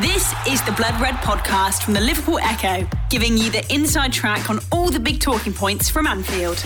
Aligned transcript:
This 0.00 0.32
is 0.48 0.62
the 0.62 0.72
Blood 0.72 0.98
Red 1.02 1.16
podcast 1.16 1.82
from 1.82 1.92
the 1.92 2.00
Liverpool 2.00 2.38
Echo, 2.38 2.88
giving 3.10 3.36
you 3.36 3.50
the 3.50 3.62
inside 3.70 4.10
track 4.10 4.48
on 4.48 4.58
all 4.72 4.88
the 4.88 4.98
big 4.98 5.20
talking 5.20 5.52
points 5.52 5.90
from 5.90 6.06
Anfield. 6.06 6.64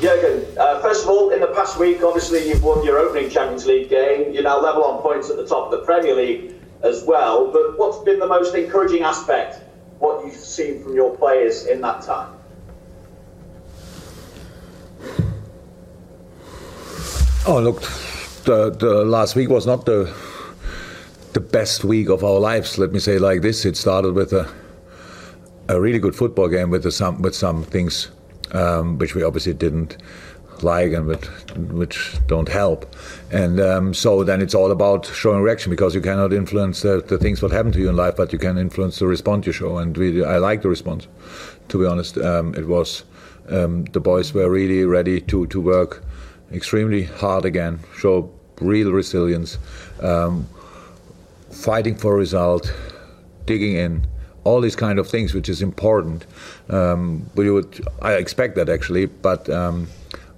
Jurgen, 0.00 0.56
uh, 0.56 0.80
first 0.80 1.02
of 1.02 1.08
all, 1.10 1.30
in 1.30 1.40
the 1.40 1.48
past 1.48 1.76
week, 1.76 2.04
obviously 2.04 2.48
you've 2.48 2.62
won 2.62 2.84
your 2.84 2.98
opening 2.98 3.28
Champions 3.30 3.66
League 3.66 3.90
game. 3.90 4.32
You're 4.32 4.44
now 4.44 4.60
level 4.60 4.84
on 4.84 5.02
points 5.02 5.28
at 5.28 5.36
the 5.36 5.44
top 5.44 5.72
of 5.72 5.80
the 5.80 5.84
Premier 5.84 6.14
League 6.14 6.54
as 6.84 7.02
well. 7.02 7.50
But 7.50 7.76
what's 7.80 7.98
been 8.04 8.20
the 8.20 8.28
most 8.28 8.54
encouraging 8.54 9.02
aspect, 9.02 9.60
what 9.98 10.24
you've 10.24 10.36
seen 10.36 10.84
from 10.84 10.94
your 10.94 11.16
players 11.16 11.66
in 11.66 11.80
that 11.80 12.02
time? 12.02 12.32
Oh, 17.44 17.58
look, 17.60 17.80
the, 18.44 18.70
the 18.70 19.04
last 19.04 19.34
week 19.34 19.48
was 19.48 19.66
not 19.66 19.84
the 19.84 20.14
the 21.36 21.40
best 21.40 21.84
week 21.84 22.08
of 22.08 22.24
our 22.24 22.40
lives. 22.40 22.78
Let 22.78 22.92
me 22.92 22.98
say 22.98 23.18
like 23.18 23.42
this: 23.42 23.66
it 23.66 23.76
started 23.76 24.14
with 24.14 24.32
a 24.32 24.48
a 25.68 25.78
really 25.78 25.98
good 25.98 26.14
football 26.14 26.48
game 26.48 26.70
with 26.70 26.90
some 26.92 27.20
with 27.20 27.34
some 27.34 27.62
things 27.64 28.10
um, 28.52 28.96
which 28.98 29.14
we 29.14 29.22
obviously 29.22 29.52
didn't 29.52 29.98
like 30.62 30.92
and 30.92 31.06
which, 31.06 31.26
which 31.80 32.16
don't 32.26 32.48
help. 32.48 32.96
And 33.30 33.60
um, 33.60 33.92
so 33.92 34.24
then 34.24 34.40
it's 34.40 34.54
all 34.54 34.70
about 34.70 35.04
showing 35.06 35.42
reaction 35.42 35.68
because 35.68 35.94
you 35.94 36.00
cannot 36.00 36.32
influence 36.32 36.80
the, 36.80 37.02
the, 37.06 37.18
things 37.18 37.42
what 37.42 37.52
happen 37.52 37.72
to 37.72 37.78
you 37.78 37.90
in 37.90 37.96
life, 37.96 38.16
but 38.16 38.32
you 38.32 38.38
can 38.38 38.56
influence 38.56 38.98
the 38.98 39.06
response 39.06 39.46
you 39.46 39.52
show. 39.52 39.76
And 39.76 39.94
we, 39.94 40.24
I 40.24 40.38
like 40.38 40.62
the 40.62 40.70
response, 40.70 41.06
to 41.68 41.78
be 41.78 41.84
honest. 41.84 42.16
Um, 42.16 42.54
it 42.54 42.66
was 42.66 43.04
um, 43.50 43.84
the 43.92 44.00
boys 44.00 44.32
were 44.32 44.48
really 44.50 44.86
ready 44.86 45.20
to 45.32 45.46
to 45.48 45.60
work 45.60 46.02
extremely 46.50 47.02
hard 47.02 47.44
again, 47.44 47.80
show 47.94 48.30
real 48.60 48.92
resilience, 48.92 49.58
um, 50.00 50.48
fighting 51.56 51.96
for 51.96 52.14
a 52.14 52.16
result, 52.16 52.72
digging 53.46 53.76
in, 53.76 54.06
all 54.44 54.60
these 54.60 54.76
kind 54.76 54.98
of 54.98 55.08
things, 55.08 55.34
which 55.34 55.48
is 55.48 55.60
important. 55.62 56.26
Um, 56.68 57.28
would, 57.34 57.84
I 58.00 58.12
expect 58.12 58.54
that 58.56 58.68
actually, 58.68 59.06
but 59.06 59.48
um, 59.50 59.88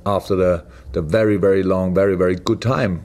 after 0.06 0.34
the 0.34 0.64
the 0.92 1.02
very 1.02 1.36
very 1.36 1.62
long, 1.62 1.94
very 1.94 2.16
very 2.16 2.34
good 2.34 2.62
time 2.62 3.02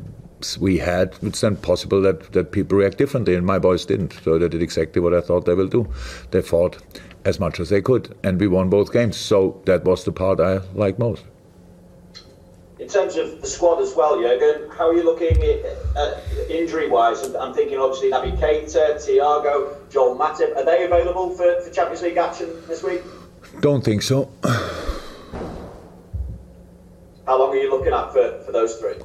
we 0.60 0.78
had, 0.78 1.16
it's 1.22 1.42
then 1.42 1.56
possible 1.58 2.02
that 2.02 2.32
that 2.32 2.52
people 2.52 2.78
react 2.78 2.98
differently, 2.98 3.36
and 3.36 3.46
my 3.46 3.60
boys 3.60 3.86
didn't. 3.86 4.14
So 4.24 4.38
they 4.38 4.48
did 4.48 4.62
exactly 4.62 5.02
what 5.02 5.14
I 5.14 5.22
thought 5.22 5.46
they 5.46 5.56
will 5.56 5.68
do. 5.68 5.88
They 6.32 6.42
fought 6.42 6.78
as 7.26 7.40
much 7.40 7.60
as 7.60 7.70
they 7.70 7.82
could, 7.82 8.16
and 8.24 8.40
we 8.40 8.48
won 8.48 8.70
both 8.70 8.94
games. 8.94 9.18
So 9.18 9.62
that 9.66 9.84
was 9.84 10.04
the 10.04 10.12
part 10.12 10.40
I 10.40 10.60
liked 10.74 11.00
most. 11.00 11.24
In 12.84 12.90
terms 12.90 13.16
of 13.16 13.40
the 13.40 13.48
squad 13.48 13.82
as 13.82 13.96
well, 13.96 14.22
Jurgen, 14.22 14.70
how 14.78 14.90
are 14.90 14.94
you 14.94 15.04
looking 15.04 15.38
injury-wise? 16.50 17.34
I'm 17.34 17.54
thinking 17.54 17.78
obviously 17.78 18.12
Naby 18.12 18.38
Keita, 18.38 18.96
Thiago, 18.96 19.90
Joel 19.90 20.18
Matip. 20.18 20.54
Are 20.58 20.66
they 20.66 20.84
available 20.84 21.30
for, 21.30 21.62
for 21.62 21.70
Champions 21.72 22.02
League 22.02 22.18
action 22.18 22.50
this 22.68 22.84
week? 22.84 23.02
Don't 23.62 23.86
think 23.86 24.02
so. 24.02 24.30
How 27.26 27.40
long 27.40 27.52
are 27.52 27.56
you 27.56 27.72
looking 27.72 27.94
at 27.94 28.12
for, 28.12 28.44
for 28.46 28.52
those 28.52 28.76
three? 28.76 28.96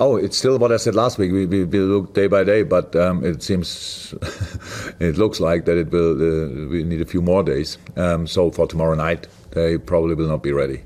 Oh, 0.00 0.16
it's 0.16 0.36
still 0.36 0.58
what 0.58 0.72
I 0.72 0.76
said 0.76 0.96
last 0.96 1.16
week. 1.16 1.30
We, 1.30 1.46
we, 1.46 1.62
we 1.62 1.78
look 1.78 2.12
day 2.12 2.26
by 2.26 2.42
day, 2.42 2.64
but 2.64 2.96
um, 2.96 3.24
it 3.24 3.40
seems, 3.40 4.16
it 4.98 5.16
looks 5.16 5.38
like 5.38 5.64
that 5.66 5.78
it 5.78 5.92
will. 5.92 6.14
Uh, 6.16 6.66
we 6.66 6.82
need 6.82 7.00
a 7.00 7.06
few 7.06 7.22
more 7.22 7.44
days. 7.44 7.78
Um, 7.96 8.26
so 8.26 8.50
for 8.50 8.66
tomorrow 8.66 8.96
night, 8.96 9.28
they 9.52 9.78
probably 9.78 10.16
will 10.16 10.26
not 10.26 10.42
be 10.42 10.50
ready. 10.50 10.82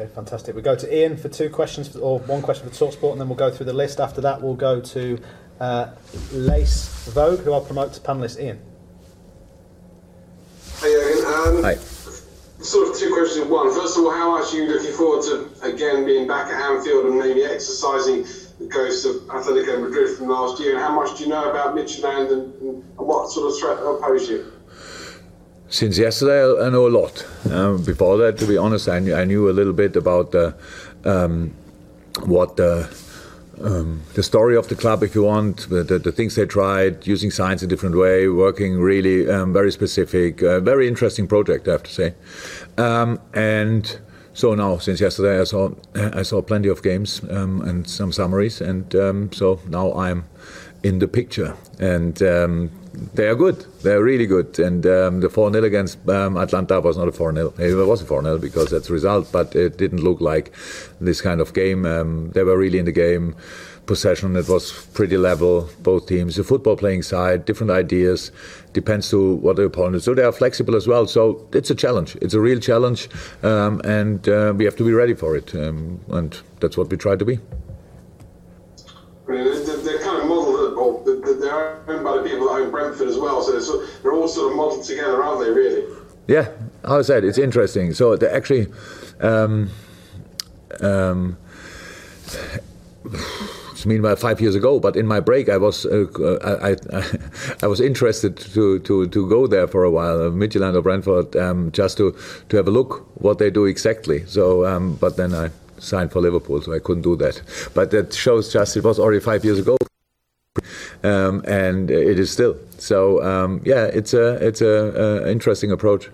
Okay, 0.00 0.10
fantastic. 0.14 0.56
We 0.56 0.62
go 0.62 0.74
to 0.74 0.96
Ian 0.96 1.18
for 1.18 1.28
two 1.28 1.50
questions, 1.50 1.94
or 1.94 2.20
one 2.20 2.40
question 2.40 2.66
for 2.66 2.74
Talksport, 2.74 3.12
and 3.12 3.20
then 3.20 3.28
we'll 3.28 3.36
go 3.36 3.50
through 3.50 3.66
the 3.66 3.74
list. 3.74 4.00
After 4.00 4.22
that, 4.22 4.40
we'll 4.40 4.54
go 4.54 4.80
to 4.80 5.18
uh, 5.60 5.90
Lace 6.32 7.06
Vogue, 7.10 7.40
who 7.40 7.52
I'll 7.52 7.60
promote 7.60 7.92
to 7.92 8.00
panelist 8.00 8.40
Ian. 8.40 8.62
Hey, 10.80 10.92
Jurgen. 10.92 11.58
Um, 11.58 11.62
Hi. 11.64 11.74
Sort 11.74 12.88
of 12.88 12.96
two 12.96 13.12
questions 13.12 13.44
in 13.44 13.50
one. 13.50 13.70
First 13.74 13.98
of 13.98 14.04
all, 14.04 14.10
how 14.10 14.38
much 14.38 14.54
are 14.54 14.56
you 14.56 14.68
looking 14.68 14.92
forward 14.92 15.22
to 15.24 15.50
again 15.66 16.06
being 16.06 16.26
back 16.26 16.46
at 16.46 16.58
Anfield 16.58 17.04
and 17.04 17.18
maybe 17.18 17.42
exercising 17.44 18.24
the 18.58 18.66
ghost 18.68 19.04
of 19.04 19.16
Atletico 19.28 19.82
Madrid 19.82 20.16
from 20.16 20.28
last 20.28 20.60
year? 20.60 20.76
And 20.76 20.80
how 20.80 20.94
much 20.94 21.18
do 21.18 21.24
you 21.24 21.28
know 21.28 21.50
about 21.50 21.74
Midtjylland 21.74 22.32
and, 22.32 22.54
and 22.62 22.84
what 22.96 23.30
sort 23.30 23.52
of 23.52 23.58
threat 23.58 23.76
they'll 23.78 24.00
pose 24.00 24.30
you? 24.30 24.50
Since 25.70 25.98
yesterday, 25.98 26.66
I 26.66 26.68
know 26.68 26.86
a 26.86 26.90
lot. 26.90 27.24
Um, 27.48 27.82
before 27.84 28.18
that, 28.18 28.38
to 28.38 28.46
be 28.46 28.56
honest, 28.56 28.88
I 28.88 28.98
knew, 28.98 29.14
I 29.14 29.24
knew 29.24 29.48
a 29.48 29.52
little 29.52 29.72
bit 29.72 29.94
about 29.94 30.32
the, 30.32 30.54
um, 31.04 31.54
what 32.24 32.56
the, 32.56 32.92
um, 33.62 34.02
the 34.14 34.22
story 34.24 34.56
of 34.56 34.66
the 34.66 34.74
club, 34.74 35.04
if 35.04 35.14
you 35.14 35.22
want, 35.22 35.68
the, 35.68 35.84
the, 35.84 36.12
things 36.12 36.34
they 36.34 36.44
tried, 36.44 37.06
using 37.06 37.30
science 37.30 37.62
a 37.62 37.68
different 37.68 37.96
way, 37.96 38.26
working 38.28 38.80
really 38.80 39.30
um, 39.30 39.52
very 39.52 39.70
specific, 39.70 40.42
uh, 40.42 40.58
very 40.58 40.88
interesting 40.88 41.28
project, 41.28 41.68
I 41.68 41.72
have 41.72 41.84
to 41.84 41.92
say. 41.92 42.14
Um, 42.76 43.20
and 43.32 44.00
so 44.32 44.56
now, 44.56 44.78
since 44.78 45.00
yesterday, 45.00 45.40
I 45.40 45.44
saw 45.44 45.70
I 45.94 46.22
saw 46.22 46.40
plenty 46.40 46.68
of 46.68 46.82
games 46.82 47.20
um, 47.30 47.62
and 47.62 47.88
some 47.88 48.12
summaries, 48.12 48.60
and 48.60 48.90
so 49.34 49.60
now 49.68 49.92
I'm 49.94 50.24
in 50.82 51.00
the 51.00 51.08
picture, 51.08 51.56
and 51.78 52.22
they 53.14 53.26
are 53.28 53.34
good. 53.34 53.64
They 53.82 53.92
are 53.92 54.02
really 54.02 54.26
good. 54.26 54.58
And 54.58 54.86
um, 54.86 55.20
the 55.20 55.30
4 55.30 55.52
0 55.52 55.64
against 55.64 56.06
um, 56.08 56.36
Atalanta 56.36 56.80
was 56.80 56.96
not 56.96 57.08
a 57.08 57.12
4 57.12 57.34
0. 57.34 57.54
It 57.58 57.74
was 57.74 58.02
a 58.02 58.04
4 58.04 58.22
0 58.22 58.38
because 58.38 58.70
that's 58.70 58.88
the 58.88 58.92
result, 58.92 59.30
but 59.32 59.54
it 59.56 59.78
didn't 59.78 60.02
look 60.02 60.20
like 60.20 60.52
this 61.00 61.20
kind 61.20 61.40
of 61.40 61.54
game. 61.54 61.86
Um, 61.86 62.30
they 62.30 62.42
were 62.42 62.58
really 62.58 62.78
in 62.78 62.84
the 62.84 62.92
game. 62.92 63.34
Possession, 63.86 64.36
it 64.36 64.48
was 64.48 64.86
pretty 64.92 65.16
level, 65.16 65.68
both 65.82 66.06
teams. 66.06 66.36
The 66.36 66.44
football 66.44 66.76
playing 66.76 67.02
side, 67.02 67.44
different 67.44 67.72
ideas, 67.72 68.30
depends 68.72 69.10
to 69.10 69.34
what 69.36 69.56
the 69.56 69.62
opponent 69.64 69.96
is. 69.96 70.04
So 70.04 70.14
they 70.14 70.22
are 70.22 70.30
flexible 70.30 70.76
as 70.76 70.86
well. 70.86 71.08
So 71.08 71.48
it's 71.52 71.70
a 71.70 71.74
challenge. 71.74 72.16
It's 72.22 72.34
a 72.34 72.40
real 72.40 72.60
challenge, 72.60 73.08
um, 73.42 73.80
and 73.82 74.28
uh, 74.28 74.52
we 74.56 74.64
have 74.64 74.76
to 74.76 74.84
be 74.84 74.92
ready 74.92 75.14
for 75.14 75.34
it. 75.36 75.52
Um, 75.56 75.98
and 76.10 76.40
that's 76.60 76.76
what 76.76 76.88
we 76.88 76.98
try 76.98 77.16
to 77.16 77.24
be. 77.24 77.40
Brentford 83.00 83.08
as 83.08 83.18
well, 83.18 83.42
so 83.42 83.84
they're, 84.02 84.12
all 84.12 84.28
sort 84.28 84.50
of 84.50 84.56
modelled 84.56 84.84
together, 84.84 85.22
aren't 85.22 85.44
they, 85.44 85.50
really? 85.50 85.84
Yeah, 86.26 86.48
I 86.84 87.02
said, 87.02 87.24
it's 87.24 87.38
interesting. 87.38 87.92
So 87.92 88.16
they 88.16 88.28
actually. 88.28 88.68
Um, 89.20 89.70
um, 90.80 91.36
it's 93.72 93.84
meanwhile 93.84 94.16
five 94.16 94.40
years 94.40 94.54
ago, 94.54 94.78
but 94.78 94.94
in 94.94 95.06
my 95.06 95.20
break 95.20 95.48
I 95.48 95.56
was 95.56 95.84
uh, 95.84 96.06
I, 96.44 96.76
I, 96.96 97.18
I, 97.62 97.66
was 97.66 97.80
interested 97.80 98.36
to, 98.36 98.78
to, 98.78 99.08
to 99.08 99.28
go 99.28 99.46
there 99.46 99.66
for 99.66 99.84
a 99.84 99.90
while, 99.90 100.22
uh, 100.22 100.30
Midtjylland 100.30 100.76
or 100.76 100.82
Brentford, 100.82 101.34
um, 101.36 101.72
just 101.72 101.96
to, 101.96 102.16
to 102.50 102.56
have 102.56 102.68
a 102.68 102.70
look 102.70 103.10
what 103.20 103.38
they 103.38 103.50
do 103.50 103.64
exactly. 103.64 104.24
So, 104.26 104.64
um, 104.64 104.94
but 104.96 105.16
then 105.16 105.34
I 105.34 105.50
signed 105.78 106.12
for 106.12 106.20
Liverpool, 106.20 106.62
so 106.62 106.72
I 106.72 106.78
couldn't 106.78 107.02
do 107.02 107.16
that. 107.16 107.42
But 107.74 107.90
that 107.90 108.14
shows 108.14 108.52
just 108.52 108.76
it 108.76 108.84
was 108.84 108.98
already 108.98 109.20
five 109.20 109.44
years 109.44 109.58
ago, 109.58 109.76
um, 111.02 111.42
and 111.46 111.90
it 111.90 112.18
is 112.18 112.30
still. 112.30 112.56
So 112.78 113.22
um, 113.22 113.60
yeah, 113.64 113.84
it's 113.84 114.14
a 114.14 114.34
it's 114.46 114.60
a, 114.60 115.24
a, 115.26 115.30
interesting 115.30 115.70
approach. 115.70 116.10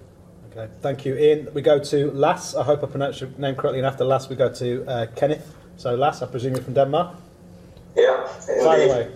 Okay, 0.51 0.73
thank 0.81 1.05
you, 1.05 1.17
Ian. 1.17 1.49
We 1.55 1.63
go 1.63 1.79
to 1.79 2.11
Lass. 2.13 2.55
I 2.55 2.63
hope 2.63 2.83
I 2.83 2.87
pronounced 2.87 3.21
your 3.21 3.31
name 3.39 3.55
correctly. 3.55 3.79
And 3.79 3.87
after 3.87 4.05
Lass, 4.05 4.29
we 4.29 4.37
go 4.37 4.53
to 4.53 4.87
uh, 4.89 5.07
Kenneth. 5.15 5.55
So 5.77 5.95
Lass, 5.95 6.23
I 6.23 6.27
presume 6.27 6.55
you're 6.55 6.65
from 6.65 6.75
Denmark. 6.75 7.17
Yeah. 7.95 8.29
By 8.65 8.79
the 8.79 8.89
way. 8.89 9.11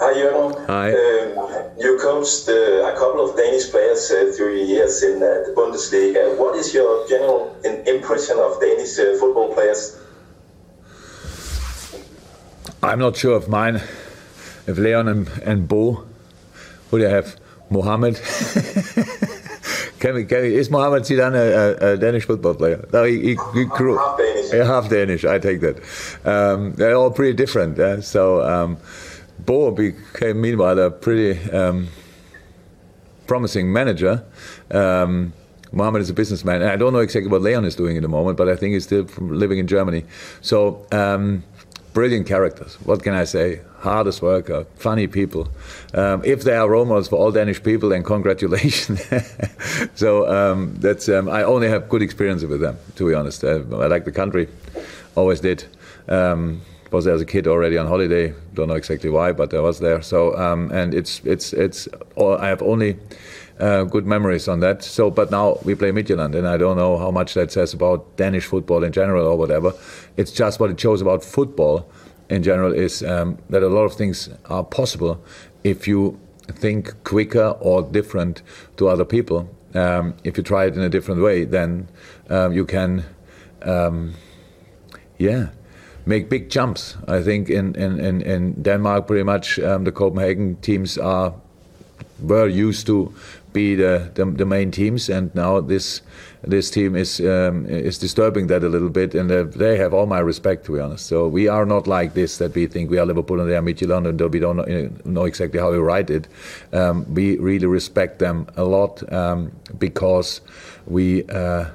Hi, 0.00 0.14
Jørgen. 0.14 0.66
Hi. 0.66 0.90
Um, 0.90 1.78
you 1.78 1.96
coached 2.02 2.48
uh, 2.48 2.90
a 2.90 2.94
couple 2.98 3.24
of 3.24 3.36
Danish 3.36 3.70
players 3.70 4.10
uh, 4.10 4.32
through 4.36 4.56
years 4.56 5.02
in 5.04 5.22
uh, 5.22 5.46
the 5.46 5.54
Bundesliga. 5.56 6.36
What 6.36 6.56
is 6.56 6.74
your 6.74 7.06
general 7.08 7.56
impression 7.86 8.36
of 8.38 8.60
Danish 8.60 8.98
uh, 8.98 9.16
football 9.20 9.54
players? 9.54 9.98
I'm 12.82 12.98
not 12.98 13.16
sure 13.16 13.36
of 13.36 13.48
mine. 13.48 13.80
If 14.66 14.78
Leon 14.78 15.08
and, 15.08 15.28
and 15.42 15.68
Bo, 15.68 16.04
who 16.90 16.98
do 16.98 17.04
you 17.04 17.08
have? 17.08 17.36
Mohammed. 17.70 18.16
can 19.98 20.14
we, 20.14 20.24
can 20.24 20.42
we, 20.42 20.56
is 20.56 20.70
Mohammed 20.70 21.02
Zidan 21.04 21.34
a, 21.34 21.92
a, 21.92 21.96
Danish 21.96 22.26
football 22.26 22.54
player? 22.54 22.86
No, 22.92 23.04
he, 23.04 23.20
he, 23.20 23.36
he 23.54 23.64
grew. 23.64 23.96
Half 23.96 24.18
Danish. 24.18 24.52
Half 24.52 24.90
Danish. 24.90 25.24
I 25.24 25.38
take 25.38 25.60
that. 25.60 25.76
Um, 26.24 26.74
they're 26.74 26.94
all 26.94 27.10
pretty 27.10 27.34
different. 27.34 28.04
so. 28.04 28.42
Um, 28.42 28.78
Bo 29.44 29.70
became, 29.70 30.40
meanwhile, 30.40 30.78
a 30.78 30.90
pretty 30.90 31.50
um, 31.50 31.88
promising 33.26 33.72
manager. 33.72 34.24
Um, 34.70 35.32
Mohammed 35.72 36.02
is 36.02 36.10
a 36.10 36.14
businessman. 36.14 36.62
I 36.62 36.76
don't 36.76 36.92
know 36.92 36.98
exactly 36.98 37.30
what 37.30 37.40
Leon 37.42 37.64
is 37.64 37.74
doing 37.74 37.96
at 37.96 38.02
the 38.02 38.08
moment, 38.08 38.36
but 38.36 38.48
I 38.48 38.56
think 38.56 38.74
he's 38.74 38.84
still 38.84 39.06
living 39.18 39.58
in 39.58 39.66
Germany. 39.66 40.04
So, 40.42 40.86
um, 40.92 41.42
brilliant 41.92 42.26
characters. 42.26 42.74
What 42.84 43.02
can 43.02 43.14
I 43.14 43.24
say? 43.24 43.60
Hardest 43.78 44.22
worker, 44.22 44.64
funny 44.76 45.06
people. 45.06 45.48
Um, 45.94 46.22
if 46.24 46.42
they 46.44 46.56
are 46.56 46.68
role 46.68 46.84
models 46.84 47.08
for 47.08 47.16
all 47.16 47.32
Danish 47.32 47.62
people, 47.62 47.88
then 47.88 48.02
congratulations. 48.02 49.02
so 49.94 50.28
um, 50.28 50.74
that's 50.78 51.08
um, 51.08 51.28
I 51.28 51.42
only 51.42 51.68
have 51.68 51.88
good 51.88 52.02
experience 52.02 52.42
with 52.44 52.60
them, 52.60 52.76
to 52.96 53.08
be 53.08 53.14
honest. 53.14 53.44
Uh, 53.44 53.62
I 53.72 53.86
like 53.86 54.04
the 54.04 54.12
country, 54.12 54.48
always 55.14 55.40
did. 55.40 55.64
Um, 56.08 56.62
was 56.92 57.06
there 57.06 57.14
as 57.14 57.22
a 57.22 57.26
kid 57.26 57.46
already 57.46 57.78
on 57.78 57.86
holiday. 57.86 58.34
Don't 58.54 58.68
know 58.68 58.74
exactly 58.74 59.08
why, 59.08 59.32
but 59.32 59.54
I 59.54 59.60
was 59.60 59.80
there. 59.80 60.02
So 60.02 60.36
um, 60.36 60.70
and 60.72 60.94
it's 60.94 61.20
it's 61.24 61.52
it's. 61.52 61.88
I 62.18 62.48
have 62.48 62.62
only. 62.62 62.98
Uh, 63.60 63.84
good 63.84 64.06
memories 64.06 64.48
on 64.48 64.60
that. 64.60 64.82
So, 64.82 65.10
but 65.10 65.30
now 65.30 65.58
we 65.64 65.74
play 65.74 65.92
Midtjylland, 65.92 66.34
and 66.34 66.48
I 66.48 66.56
don't 66.56 66.76
know 66.76 66.98
how 66.98 67.10
much 67.10 67.34
that 67.34 67.52
says 67.52 67.74
about 67.74 68.16
Danish 68.16 68.46
football 68.46 68.82
in 68.82 68.92
general 68.92 69.26
or 69.26 69.36
whatever. 69.36 69.72
It's 70.16 70.32
just 70.32 70.58
what 70.58 70.70
it 70.70 70.80
shows 70.80 71.00
about 71.00 71.22
football 71.22 71.86
in 72.28 72.42
general 72.42 72.72
is 72.72 73.02
um, 73.02 73.38
that 73.50 73.62
a 73.62 73.68
lot 73.68 73.84
of 73.84 73.94
things 73.94 74.30
are 74.46 74.64
possible 74.64 75.22
if 75.64 75.86
you 75.86 76.18
think 76.48 77.04
quicker 77.04 77.56
or 77.60 77.82
different 77.82 78.42
to 78.78 78.88
other 78.88 79.04
people. 79.04 79.48
Um, 79.74 80.14
if 80.24 80.36
you 80.36 80.42
try 80.42 80.64
it 80.66 80.74
in 80.74 80.80
a 80.80 80.88
different 80.88 81.22
way, 81.22 81.44
then 81.44 81.88
um, 82.30 82.52
you 82.52 82.64
can, 82.64 83.04
um, 83.62 84.14
yeah, 85.18 85.50
make 86.06 86.28
big 86.28 86.50
jumps. 86.50 86.96
I 87.06 87.22
think 87.22 87.48
in, 87.48 87.74
in, 87.74 88.00
in, 88.00 88.22
in 88.22 88.62
Denmark, 88.62 89.06
pretty 89.06 89.24
much 89.24 89.58
um, 89.58 89.84
the 89.84 89.92
Copenhagen 89.92 90.56
teams 90.56 90.98
are 90.98 91.34
were 92.20 92.46
used 92.46 92.86
to 92.86 93.12
be 93.52 93.74
the, 93.74 94.10
the, 94.14 94.24
the 94.24 94.46
main 94.46 94.70
teams, 94.70 95.08
and 95.08 95.34
now 95.34 95.60
this 95.60 96.02
this 96.44 96.70
team 96.70 96.96
is 96.96 97.20
um, 97.20 97.66
is 97.66 97.98
disturbing 97.98 98.48
that 98.48 98.64
a 98.64 98.68
little 98.68 98.88
bit, 98.88 99.14
and 99.14 99.30
uh, 99.30 99.44
they 99.44 99.76
have 99.76 99.94
all 99.94 100.06
my 100.06 100.18
respect 100.18 100.64
to 100.66 100.72
be 100.72 100.80
honest. 100.80 101.06
So 101.06 101.28
we 101.28 101.48
are 101.48 101.64
not 101.64 101.86
like 101.86 102.14
this 102.14 102.38
that 102.38 102.54
we 102.54 102.66
think 102.66 102.90
we 102.90 102.98
are 102.98 103.06
Liverpool 103.06 103.40
and 103.40 103.48
they 103.48 103.56
are 103.56 103.62
Midtjylland 103.62 104.08
and 104.08 104.20
we 104.32 104.38
don't 104.38 104.56
know, 104.56 104.90
know, 105.04 105.24
exactly 105.24 105.60
how 105.60 105.70
we 105.70 105.78
write 105.78 106.10
it. 106.10 106.28
Um, 106.72 107.06
we 107.14 107.38
really 107.38 107.66
respect 107.66 108.18
them 108.18 108.46
a 108.56 108.64
lot 108.64 109.12
um, 109.12 109.52
because 109.78 110.40
we. 110.86 111.24
Uh, 111.26 111.66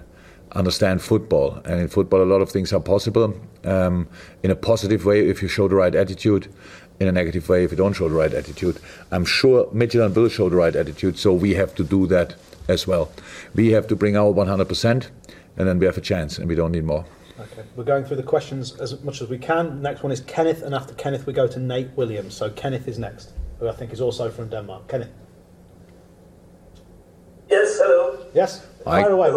understand 0.54 1.02
football, 1.02 1.62
and 1.66 1.82
in 1.82 1.88
football, 1.88 2.22
a 2.22 2.26
lot 2.26 2.42
of 2.42 2.50
things 2.50 2.74
are 2.74 2.80
possible 2.80 3.36
um, 3.64 4.08
in 4.44 4.50
a 4.50 4.56
positive 4.56 5.06
way 5.06 5.28
if 5.28 5.42
you 5.42 5.48
show 5.48 5.68
the 5.68 5.76
right 5.76 5.94
attitude, 5.94 6.48
in 7.00 7.08
a 7.08 7.12
negative 7.12 7.48
way 7.50 7.64
if 7.64 7.72
you 7.72 7.78
don't 7.78 7.94
show 7.94 8.10
the 8.10 8.16
right 8.16 8.34
attitude. 8.34 8.80
I'm 9.12 9.26
sure 9.26 9.66
Midtjylland 9.68 10.16
will 10.16 10.30
show 10.30 10.50
the 10.50 10.56
right 10.56 10.76
attitude, 10.76 11.18
so 11.18 11.34
we 11.34 11.54
have 11.54 11.76
to 11.76 11.84
do 11.84 12.08
that 12.08 12.36
as 12.68 12.88
well. 12.88 13.12
We 13.54 13.72
have 13.72 13.88
to 13.88 13.96
bring 13.96 14.18
our 14.18 14.34
100%, 14.34 15.10
and 15.58 15.68
then 15.68 15.80
we 15.80 15.86
have 15.86 15.98
a 15.98 16.02
chance, 16.02 16.38
and 16.38 16.48
we 16.48 16.56
don't 16.56 16.72
need 16.72 16.86
more. 16.86 17.06
Okay, 17.40 17.64
we're 17.76 17.84
going 17.84 18.04
through 18.04 18.18
the 18.18 18.24
questions 18.24 18.76
as 18.80 19.00
much 19.04 19.22
as 19.22 19.30
we 19.30 19.38
can. 19.38 19.82
Next 19.82 20.02
one 20.02 20.12
is 20.12 20.22
Kenneth, 20.22 20.64
and 20.64 20.74
after 20.74 20.96
Kenneth, 20.96 21.28
we 21.28 21.34
go 21.34 21.48
to 21.48 21.60
Nate 21.60 21.90
Williams. 21.96 22.34
So 22.36 22.50
Kenneth 22.50 22.88
is 22.88 22.98
next, 22.98 23.34
who 23.60 23.68
I 23.70 23.74
think 23.74 23.94
is 23.94 24.02
also 24.02 24.32
from 24.32 24.50
Denmark. 24.50 24.88
Kenneth. 24.88 25.12
Yes, 27.48 27.78
hello. 27.78 28.26
Yes, 28.34 28.66
Hi. 28.86 29.04
fire 29.04 29.12
away. 29.12 29.30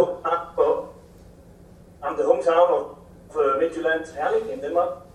I'm 2.02 2.16
the 2.16 2.22
hometown 2.22 2.70
of 2.70 3.36
uh, 3.36 3.60
Midtjylland, 3.60 4.10
Herning 4.16 4.50
in 4.50 4.60
Denmark. 4.60 5.09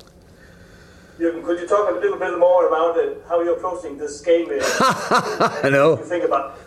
Could 1.17 1.59
you 1.59 1.67
talk 1.67 1.89
a 1.89 1.93
little 1.93 2.19
bit 2.19 2.37
more 2.37 2.67
about 2.67 2.97
it, 2.97 3.23
how 3.29 3.39
you're 3.41 3.55
approaching 3.55 3.97
this 3.97 4.19
game? 4.21 4.47
I 4.51 5.69
know. 5.71 5.95
Think 5.95 6.25
about 6.25 6.57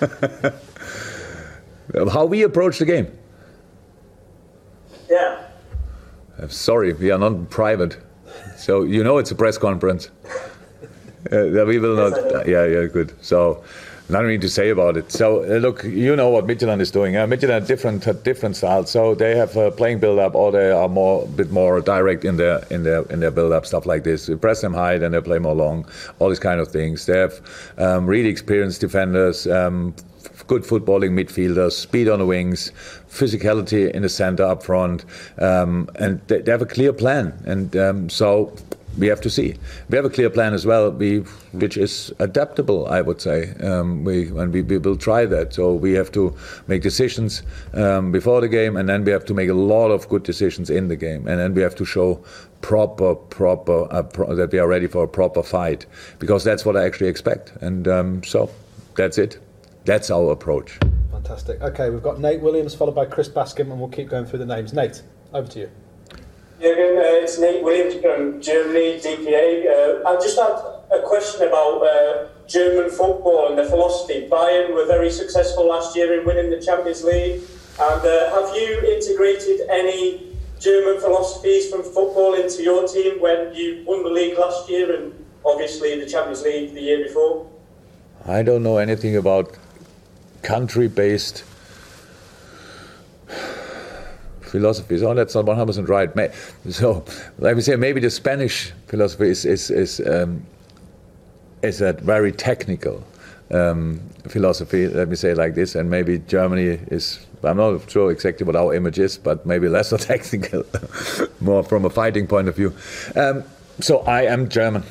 how 2.12 2.24
we 2.24 2.42
approach 2.42 2.78
the 2.78 2.86
game. 2.86 3.08
Yeah. 5.10 5.48
I'm 6.38 6.48
sorry, 6.48 6.94
we 6.94 7.10
are 7.10 7.18
not 7.18 7.50
private, 7.50 7.98
so 8.56 8.84
you 8.84 9.04
know 9.04 9.18
it's 9.18 9.30
a 9.30 9.34
press 9.34 9.58
conference. 9.58 10.08
Uh, 11.30 11.64
we 11.66 11.78
will 11.78 11.96
Yes, 11.96 12.32
not. 12.32 12.48
Yeah, 12.48 12.64
yeah, 12.64 12.86
good. 12.86 13.12
So. 13.20 13.62
Nothing 14.06 14.38
to 14.40 14.50
say 14.50 14.68
about 14.68 14.98
it. 14.98 15.10
So 15.10 15.44
uh, 15.44 15.58
look, 15.58 15.82
you 15.82 16.14
know 16.14 16.28
what 16.28 16.46
Midtjylland 16.46 16.82
is 16.82 16.90
doing. 16.90 17.16
Uh, 17.16 17.26
Midtjylland 17.26 17.66
different 17.66 18.04
different 18.22 18.54
styles. 18.54 18.90
So 18.90 19.14
they 19.14 19.34
have 19.34 19.56
uh, 19.56 19.70
playing 19.70 20.00
build 20.00 20.18
up, 20.18 20.34
or 20.34 20.52
they 20.52 20.70
are 20.70 20.88
more 20.90 21.26
bit 21.26 21.50
more 21.50 21.80
direct 21.80 22.24
in 22.24 22.36
their 22.36 22.62
in 22.70 22.82
their 22.82 23.02
in 23.04 23.20
their 23.20 23.30
build 23.30 23.52
up 23.52 23.64
stuff 23.64 23.86
like 23.86 24.04
this. 24.04 24.28
You 24.28 24.36
press 24.36 24.60
them 24.60 24.74
high, 24.74 24.98
then 24.98 25.12
they 25.12 25.20
play 25.22 25.38
more 25.38 25.54
long. 25.54 25.86
All 26.18 26.28
these 26.28 26.38
kind 26.38 26.60
of 26.60 26.68
things. 26.68 27.06
They 27.06 27.18
have 27.18 27.40
um, 27.78 28.06
really 28.06 28.28
experienced 28.28 28.82
defenders. 28.82 29.46
Um, 29.46 29.94
Good 30.46 30.64
footballing 30.64 31.12
midfielders, 31.12 31.72
speed 31.72 32.06
on 32.06 32.18
the 32.18 32.26
wings, 32.26 32.70
physicality 33.08 33.90
in 33.90 34.02
the 34.02 34.10
center 34.10 34.42
up 34.42 34.62
front, 34.62 35.06
um, 35.38 35.88
and 35.94 36.20
they, 36.26 36.42
they 36.42 36.50
have 36.50 36.60
a 36.60 36.66
clear 36.66 36.92
plan. 36.92 37.32
And 37.46 37.74
um, 37.76 38.10
so 38.10 38.54
we 38.98 39.06
have 39.08 39.20
to 39.22 39.30
see. 39.30 39.54
We 39.88 39.96
have 39.96 40.04
a 40.04 40.10
clear 40.10 40.30
plan 40.30 40.54
as 40.54 40.64
well, 40.66 40.90
we, 40.90 41.18
which 41.52 41.76
is 41.76 42.12
adaptable, 42.18 42.86
I 42.86 43.00
would 43.00 43.20
say. 43.20 43.54
Um, 43.60 44.04
we 44.04 44.28
and 44.28 44.52
we, 44.52 44.62
we 44.62 44.78
will 44.78 44.96
try 44.96 45.26
that. 45.26 45.54
So 45.54 45.74
we 45.74 45.92
have 45.92 46.12
to 46.12 46.36
make 46.66 46.82
decisions 46.82 47.42
um, 47.74 48.12
before 48.12 48.40
the 48.40 48.48
game, 48.48 48.76
and 48.76 48.88
then 48.88 49.04
we 49.04 49.12
have 49.12 49.24
to 49.26 49.34
make 49.34 49.48
a 49.48 49.54
lot 49.54 49.90
of 49.90 50.08
good 50.08 50.22
decisions 50.22 50.70
in 50.70 50.88
the 50.88 50.96
game, 50.96 51.26
and 51.26 51.38
then 51.38 51.54
we 51.54 51.62
have 51.62 51.74
to 51.76 51.84
show 51.84 52.22
proper, 52.60 53.14
proper 53.14 53.92
uh, 53.92 54.02
pro- 54.02 54.34
that 54.34 54.52
we 54.52 54.58
are 54.58 54.68
ready 54.68 54.86
for 54.86 55.04
a 55.04 55.08
proper 55.08 55.42
fight, 55.42 55.86
because 56.18 56.44
that's 56.44 56.64
what 56.64 56.76
I 56.76 56.84
actually 56.84 57.08
expect. 57.08 57.52
And 57.60 57.88
um, 57.88 58.22
so 58.24 58.50
that's 58.96 59.18
it. 59.18 59.38
That's 59.84 60.10
our 60.10 60.30
approach. 60.32 60.78
Fantastic. 61.10 61.60
Okay, 61.60 61.90
we've 61.90 62.02
got 62.02 62.20
Nate 62.20 62.40
Williams 62.40 62.74
followed 62.74 62.94
by 62.94 63.06
Chris 63.06 63.28
Bascombe, 63.28 63.70
and 63.70 63.78
we'll 63.78 63.88
keep 63.88 64.08
going 64.08 64.24
through 64.24 64.38
the 64.38 64.46
names. 64.46 64.72
Nate, 64.72 65.02
over 65.32 65.48
to 65.48 65.60
you. 65.60 65.70
Uh, 66.64 67.20
it's 67.20 67.38
Nate 67.38 67.62
Williams 67.62 67.94
from 68.00 68.40
Germany, 68.40 68.98
DPA. 68.98 69.68
Uh, 69.68 70.08
I 70.08 70.14
just 70.14 70.38
had 70.38 70.56
a 70.98 71.02
question 71.04 71.46
about 71.46 71.82
uh, 71.82 72.28
German 72.46 72.88
football 72.88 73.48
and 73.50 73.58
the 73.58 73.66
philosophy. 73.66 74.26
Bayern 74.30 74.72
were 74.72 74.86
very 74.86 75.10
successful 75.10 75.68
last 75.68 75.94
year 75.94 76.18
in 76.18 76.24
winning 76.24 76.48
the 76.48 76.58
Champions 76.58 77.04
League. 77.04 77.42
And 77.78 78.06
uh, 78.06 78.30
have 78.30 78.56
you 78.56 78.80
integrated 78.80 79.68
any 79.68 80.38
German 80.58 81.02
philosophies 81.02 81.68
from 81.68 81.82
football 81.82 82.32
into 82.32 82.62
your 82.62 82.88
team 82.88 83.20
when 83.20 83.54
you 83.54 83.84
won 83.86 84.02
the 84.02 84.08
league 84.08 84.38
last 84.38 84.70
year 84.70 84.96
and 84.96 85.12
obviously 85.44 86.00
the 86.00 86.06
Champions 86.06 86.44
League 86.44 86.72
the 86.72 86.80
year 86.80 87.04
before? 87.04 87.46
I 88.24 88.42
don't 88.42 88.62
know 88.62 88.78
anything 88.78 89.16
about 89.16 89.54
country-based 90.40 91.44
philosophies. 94.54 95.02
Oh, 95.02 95.14
that's 95.14 95.34
not 95.34 95.46
100% 95.46 95.88
right. 95.88 96.32
So 96.70 97.04
let 97.38 97.56
me 97.56 97.62
say, 97.62 97.74
maybe 97.74 98.00
the 98.00 98.08
Spanish 98.08 98.72
philosophy 98.86 99.28
is 99.28 99.44
is 99.44 99.70
is 99.70 100.00
um, 100.06 100.46
is 101.62 101.80
a 101.80 101.92
very 101.92 102.30
technical 102.30 103.02
um, 103.50 104.00
philosophy. 104.28 104.86
Let 104.86 105.08
me 105.08 105.16
say 105.16 105.34
like 105.34 105.54
this, 105.56 105.74
and 105.74 105.90
maybe 105.90 106.18
Germany 106.36 106.78
is. 106.96 107.26
I'm 107.42 107.56
not 107.58 107.90
sure 107.90 108.10
exactly 108.10 108.46
what 108.46 108.56
our 108.56 108.72
image 108.74 108.98
is, 108.98 109.18
but 109.18 109.44
maybe 109.44 109.68
less 109.68 109.90
technical, 110.06 110.64
more 111.40 111.62
from 111.62 111.84
a 111.84 111.90
fighting 111.90 112.26
point 112.26 112.48
of 112.48 112.56
view. 112.56 112.72
Um, 113.16 113.42
so 113.80 113.98
I 114.06 114.22
am 114.34 114.48
German. 114.48 114.82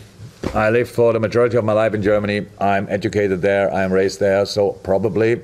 I 0.53 0.69
lived 0.69 0.91
for 0.91 1.13
the 1.13 1.19
majority 1.19 1.57
of 1.57 1.63
my 1.63 1.73
life 1.73 1.95
in 1.95 2.03
Germany. 2.03 2.45
I'm 2.59 2.85
educated 2.89 3.41
there. 3.41 3.73
I'm 3.73 3.91
raised 3.93 4.19
there. 4.19 4.45
So 4.45 4.73
probably, 4.83 5.41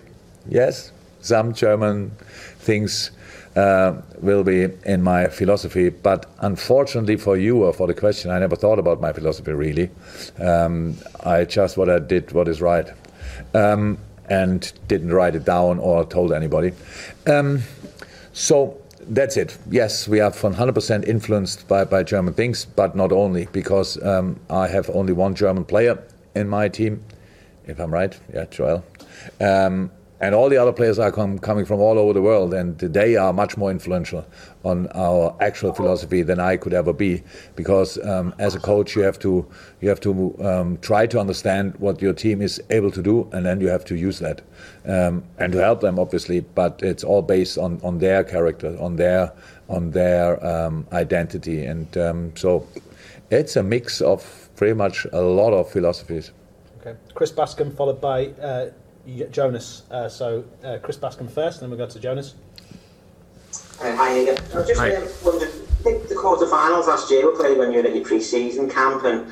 yes, 0.50 0.92
some 1.22 1.54
German 1.54 2.12
things 2.60 3.12
uh, 3.56 3.94
will 4.20 4.44
be 4.44 4.68
in 4.86 5.02
my 5.02 5.28
philosophy. 5.28 5.90
But 5.90 6.26
unfortunately 6.40 7.18
for 7.18 7.38
you 7.38 7.64
or 7.64 7.74
for 7.74 7.88
the 7.88 7.94
question, 7.94 8.32
I 8.32 8.40
never 8.40 8.56
thought 8.56 8.80
about 8.80 9.02
my 9.02 9.14
philosophy 9.14 9.52
really. 9.52 9.90
Um, 10.40 10.96
I 11.24 11.46
just 11.46 11.78
what 11.78 11.90
I 11.90 12.00
did, 12.00 12.32
what 12.32 12.48
is 12.48 12.62
right, 12.62 12.88
um, 13.54 13.98
and 14.30 14.72
didn't 14.88 15.14
write 15.14 15.36
it 15.36 15.46
down 15.46 15.80
or 15.80 16.06
told 16.06 16.34
anybody. 16.34 16.74
Um, 17.28 17.64
so 18.34 18.80
that's 19.10 19.38
it. 19.38 19.58
Yes, 19.70 20.08
we 20.08 20.20
are 20.20 20.32
100% 20.32 21.08
influenced 21.08 21.68
by, 21.68 21.84
by 21.84 22.04
German 22.04 22.34
things, 22.34 22.66
but 22.66 22.96
not 22.96 23.12
only, 23.12 23.48
because 23.52 24.02
um, 24.04 24.40
I 24.50 24.68
have 24.68 24.90
only 24.92 25.14
one 25.14 25.36
German 25.36 25.66
player 25.66 26.02
in 26.36 26.48
my 26.48 26.70
team, 26.70 27.04
if 27.66 27.80
I'm 27.80 27.92
right. 27.92 28.18
Yeah, 28.34 28.46
Joel. 28.46 28.86
Um, 29.42 29.92
and 30.22 30.36
all 30.36 30.50
the 30.50 30.58
other 30.58 30.74
players 30.74 31.00
are 31.00 31.12
com- 31.12 31.40
coming 31.40 31.66
from 31.66 31.80
all 31.80 31.98
over 31.98 32.14
the 32.14 32.22
world, 32.22 32.54
and 32.54 32.78
they 32.78 33.16
are 33.16 33.32
much 33.32 33.56
more 33.58 33.72
influential 33.72 34.26
on 34.64 34.88
our 34.94 35.36
actual 35.40 35.74
philosophy 35.74 36.22
than 36.24 36.40
I 36.40 36.58
could 36.58 36.74
ever 36.74 36.92
be. 36.92 37.24
Because 37.56 37.98
um, 38.06 38.34
as 38.38 38.56
a 38.56 38.60
coach, 38.60 38.96
you 38.96 39.02
have 39.04 39.20
to 39.20 39.48
you 39.82 39.90
have 39.90 40.02
to 40.02 40.36
um, 40.44 40.78
try 40.82 41.08
to 41.08 41.20
understand 41.20 41.76
what 41.80 42.02
your 42.02 42.14
team 42.14 42.42
is 42.42 42.62
able 42.70 42.92
to 42.92 43.02
do, 43.02 43.30
and 43.32 43.46
then 43.46 43.62
you 43.62 43.68
have 43.68 43.86
to 43.86 43.96
use 43.96 44.20
that 44.20 44.42
um, 44.86 45.24
and 45.38 45.54
to 45.54 45.60
help 45.60 45.82
them, 45.82 45.98
obviously. 46.00 46.42
But 46.42 46.82
it's 46.84 47.04
all 47.04 47.22
based 47.22 47.58
on, 47.58 47.80
on 47.84 48.00
their 48.00 48.24
character, 48.24 48.76
on 48.80 48.98
their 48.98 49.32
on 49.70 49.92
their 49.92 50.44
um, 50.46 50.86
identity, 50.92 51.66
and 51.66 51.98
um, 51.98 52.36
so 52.36 52.68
it's 53.30 53.56
a 53.56 53.64
mix 53.64 54.02
of 54.02 54.50
pretty 54.56 54.74
much 54.74 55.06
a 55.14 55.22
lot 55.22 55.54
of 55.54 55.70
philosophies. 55.72 56.32
Okay, 56.82 56.98
Chris 57.14 57.32
Bascombe 57.32 57.76
followed 57.76 58.02
by 58.02 58.28
uh, 58.42 58.70
Jonas. 59.32 59.84
Uh, 59.90 60.10
so 60.10 60.44
uh, 60.64 60.78
Chris 60.82 60.98
Bascombe 60.98 61.30
first, 61.30 61.62
and 61.62 61.72
then 61.72 61.78
we'll 61.78 61.88
go 61.88 61.92
to 61.92 62.00
Jonas. 62.00 62.36
Uh, 63.82 63.96
hi 63.96 64.10
again. 64.10 64.38
I 64.54 64.64
just 64.64 64.80
Hi. 64.80 64.96
um, 64.96 65.08
wondered, 65.24 65.50
I 65.50 65.84
think 65.84 66.08
the 66.10 66.16
quarterfinals 66.16 66.88
last 66.88 67.10
year 67.10 67.26
were 67.26 67.38
played 67.38 67.58
when 67.58 67.72
you 67.72 67.82
were 67.82 67.88
at 67.88 67.96
your 67.96 68.06
pre-season 68.06 68.70
camp, 68.70 69.04
and 69.06 69.32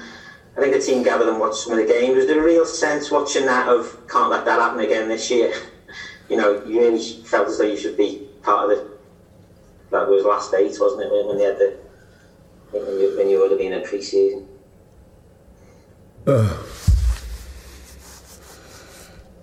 I 0.58 0.62
think 0.62 0.74
the 0.74 0.82
team 0.82 1.04
gathered 1.04 1.28
and 1.28 1.40
watched 1.40 1.58
some 1.58 1.74
of 1.74 1.80
the 1.80 1.86
games. 1.86 2.16
Was 2.16 2.28
there 2.28 2.40
a 2.40 2.44
real 2.44 2.66
sense 2.66 3.12
watching 3.12 3.46
that 3.46 3.68
of 3.68 4.08
can't 4.08 4.30
let 4.30 4.46
that 4.46 4.60
happen 4.60 4.80
again 4.80 5.08
this 5.08 5.30
year? 5.30 5.54
You 6.30 6.36
know, 6.36 6.62
you 6.66 6.82
really 6.82 7.02
felt 7.24 7.48
as 7.48 7.58
though 7.58 7.64
you 7.64 7.78
should 7.78 7.96
be 7.96 8.28
part 8.44 8.66
of 8.70 8.78
it. 8.78 8.86
That 9.92 10.10
was 10.10 10.26
last 10.26 10.54
eight, 10.54 10.76
wasn't 10.78 11.04
it, 11.04 11.10
when 11.10 11.26
when 11.28 11.38
they 11.38 11.46
had 11.46 11.58
the 11.58 11.78
when 12.72 12.86
you, 12.86 13.18
when 13.18 13.30
you 13.30 13.40
would 13.40 13.52
have 13.52 13.60
been 13.60 13.72
in 13.72 13.82
pre-season? 13.82 14.46
Uh. 16.28 16.58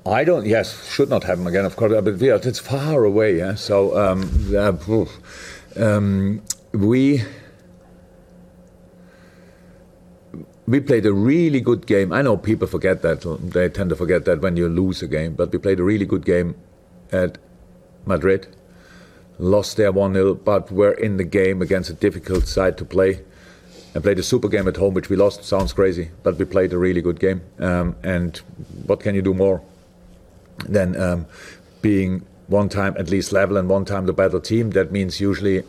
I 0.07 0.25
don't. 0.25 0.45
Yes, 0.45 0.87
should 0.93 1.09
not 1.09 1.25
happen 1.25 1.47
again. 1.47 1.65
Of 1.65 1.77
course, 1.77 1.93
but 2.03 2.19
yeah, 2.19 2.37
it's 2.43 2.59
far 2.59 3.05
away. 3.05 3.39
Yeah. 3.39 3.55
So 3.55 3.97
um, 3.97 4.21
um, 5.77 6.43
we 6.73 7.23
we 10.67 10.81
played 10.81 11.07
a 11.07 11.13
really 11.13 11.61
good 11.61 11.87
game. 11.87 12.13
I 12.13 12.23
know 12.23 12.37
people 12.37 12.67
forget 12.67 13.03
that. 13.03 13.23
They 13.53 13.69
tend 13.69 13.91
to 13.91 13.97
forget 13.97 14.25
that 14.27 14.41
when 14.41 14.57
you 14.57 14.69
lose 14.69 15.03
a 15.03 15.09
game. 15.09 15.35
But 15.35 15.53
we 15.53 15.59
played 15.59 15.81
a 15.81 15.83
really 15.83 16.07
good 16.07 16.25
game 16.25 16.55
at 17.13 17.39
Madrid. 18.07 18.49
Lost 19.39 19.77
there 19.77 19.91
1 19.91 20.15
0, 20.15 20.35
but 20.35 20.71
were 20.71 20.93
in 20.93 21.17
the 21.17 21.25
game 21.25 21.61
against 21.61 21.91
a 21.91 21.95
difficult 21.95 22.47
side 22.47 22.79
to 22.79 22.85
play. 22.85 23.21
And 23.95 24.03
played 24.03 24.19
a 24.19 24.23
super 24.23 24.49
game 24.49 24.67
at 24.69 24.77
home, 24.77 24.95
which 24.95 25.09
we 25.09 25.17
lost. 25.17 25.45
Sounds 25.45 25.73
crazy, 25.73 26.11
but 26.23 26.37
we 26.37 26.45
played 26.45 26.73
a 26.73 26.79
really 26.79 27.01
good 27.01 27.21
game. 27.21 27.43
Um, 27.59 27.97
and 28.03 28.37
what 28.87 29.01
can 29.01 29.15
you 29.15 29.23
do 29.23 29.35
more? 29.35 29.63
Then 30.69 31.01
um, 31.01 31.27
being 31.83 32.25
one 32.47 32.69
time 32.69 32.95
at 32.99 33.09
least 33.09 33.33
level 33.33 33.57
and 33.57 33.69
one 33.69 33.85
time 33.85 34.07
the 34.07 34.13
better 34.13 34.41
team. 34.41 34.71
That 34.71 34.93
means 34.93 35.21
usually 35.21 35.63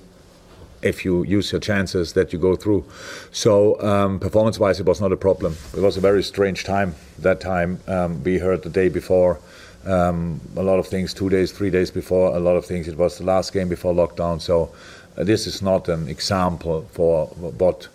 if 0.82 1.04
you 1.04 1.24
use 1.24 1.52
your 1.52 1.62
chances 1.62 2.14
that 2.14 2.32
you 2.32 2.40
go 2.40 2.56
through. 2.56 2.86
So 3.32 3.82
um, 3.82 4.20
performance-wise, 4.20 4.80
it 4.80 4.86
was 4.86 5.02
not 5.02 5.12
a 5.12 5.18
problem. 5.18 5.56
It 5.76 5.82
was 5.82 5.98
a 5.98 6.02
very 6.02 6.22
strange 6.24 6.64
time. 6.64 6.96
That 7.20 7.40
time 7.42 7.80
um, 7.88 8.24
we 8.24 8.38
heard 8.38 8.62
the 8.62 8.70
day 8.70 8.90
before 8.90 9.40
um, 9.86 10.40
a 10.56 10.64
lot 10.64 10.78
of 10.80 10.88
things, 10.88 11.14
two 11.14 11.30
days, 11.30 11.52
three 11.52 11.70
days 11.70 11.92
before 11.92 12.36
a 12.36 12.40
lot 12.40 12.56
of 12.56 12.66
things. 12.66 12.88
It 12.88 12.98
was 12.98 13.18
the 13.18 13.24
last 13.24 13.54
game 13.54 13.70
before 13.70 13.94
lockdown. 13.94 14.42
So 14.42 14.74
uh, 15.18 15.24
this 15.24 15.48
is 15.48 15.62
not 15.62 15.90
an 15.90 16.08
example 16.08 16.88
for 16.92 17.28
what 17.28 17.88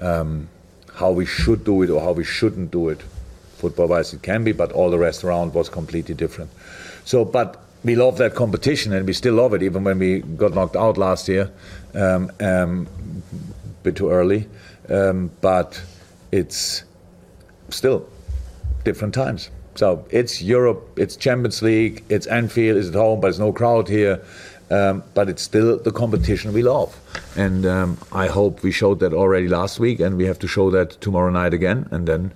um, 0.00 0.48
how 0.94 1.10
we 1.10 1.26
should 1.26 1.64
do 1.64 1.82
it 1.82 1.90
or 1.90 2.00
how 2.00 2.12
we 2.12 2.24
shouldn't 2.24 2.70
do 2.70 2.88
it 2.90 3.00
football 3.66 3.88
wise 3.88 4.12
it 4.14 4.22
can 4.22 4.44
be, 4.44 4.52
but 4.52 4.70
all 4.72 4.90
the 4.90 4.98
rest 4.98 5.24
around 5.24 5.54
was 5.54 5.68
completely 5.68 6.14
different. 6.14 6.50
So, 7.04 7.24
but 7.24 7.56
we 7.84 7.96
love 7.96 8.18
that 8.18 8.34
competition 8.34 8.92
and 8.92 9.06
we 9.06 9.12
still 9.12 9.34
love 9.34 9.54
it, 9.54 9.62
even 9.62 9.84
when 9.84 9.98
we 9.98 10.20
got 10.20 10.54
knocked 10.54 10.76
out 10.76 10.96
last 10.96 11.28
year, 11.28 11.50
um, 11.94 12.30
um, 12.40 12.86
a 13.32 13.82
bit 13.82 13.96
too 13.96 14.10
early. 14.10 14.46
Um, 14.88 15.30
but 15.40 15.82
it's 16.30 16.84
still 17.70 18.08
different 18.84 19.14
times. 19.14 19.50
So 19.74 20.06
it's 20.10 20.40
Europe, 20.40 20.98
it's 20.98 21.16
Champions 21.16 21.60
League, 21.62 22.04
it's 22.08 22.26
Anfield, 22.26 22.78
it's 22.78 22.88
at 22.88 22.94
home, 22.94 23.20
but 23.20 23.28
there's 23.28 23.40
no 23.40 23.52
crowd 23.52 23.88
here. 23.88 24.20
Um, 24.68 25.04
but 25.14 25.28
it's 25.28 25.42
still 25.42 25.78
the 25.78 25.92
competition 25.92 26.52
we 26.52 26.62
love. 26.62 26.98
And 27.36 27.64
um, 27.66 27.98
I 28.10 28.26
hope 28.26 28.64
we 28.64 28.72
showed 28.72 28.98
that 28.98 29.12
already 29.12 29.46
last 29.46 29.78
week, 29.78 30.00
and 30.00 30.16
we 30.16 30.24
have 30.24 30.40
to 30.40 30.48
show 30.48 30.72
that 30.72 31.00
tomorrow 31.00 31.30
night 31.30 31.54
again. 31.54 31.86
And 31.92 32.08
then 32.08 32.32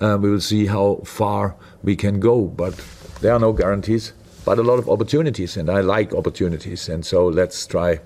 uh, 0.00 0.18
we 0.20 0.30
will 0.30 0.40
see 0.40 0.66
how 0.66 1.00
far 1.04 1.56
we 1.82 1.96
can 1.96 2.20
go. 2.20 2.42
But 2.42 2.74
there 3.20 3.32
are 3.32 3.38
no 3.38 3.52
guarantees, 3.52 4.12
but 4.44 4.58
a 4.58 4.62
lot 4.62 4.78
of 4.78 4.88
opportunities, 4.88 5.56
and 5.56 5.70
I 5.70 5.80
like 5.80 6.14
opportunities. 6.14 6.88
And 6.88 7.04
so 7.04 7.26
let's 7.26 7.66
try 7.66 8.00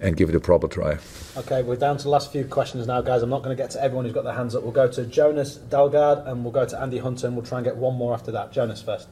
and 0.00 0.16
give 0.16 0.28
it 0.28 0.34
a 0.34 0.40
proper 0.40 0.68
try. 0.68 0.98
Okay, 1.36 1.62
we're 1.62 1.76
down 1.76 1.96
to 1.96 2.04
the 2.04 2.10
last 2.10 2.32
few 2.32 2.44
questions 2.44 2.86
now, 2.86 3.00
guys. 3.00 3.22
I'm 3.22 3.30
not 3.30 3.42
going 3.42 3.56
to 3.56 3.62
get 3.62 3.70
to 3.72 3.82
everyone 3.82 4.04
who's 4.04 4.14
got 4.14 4.24
their 4.24 4.34
hands 4.34 4.54
up. 4.54 4.62
We'll 4.62 4.72
go 4.72 4.88
to 4.88 5.06
Jonas 5.06 5.58
Dalgard 5.70 6.26
and 6.26 6.42
we'll 6.42 6.52
go 6.52 6.66
to 6.66 6.80
Andy 6.80 6.98
Hunter 6.98 7.26
and 7.26 7.36
we'll 7.36 7.44
try 7.44 7.58
and 7.58 7.64
get 7.64 7.76
one 7.76 7.94
more 7.94 8.14
after 8.14 8.30
that. 8.32 8.52
Jonas 8.52 8.82
first. 8.82 9.08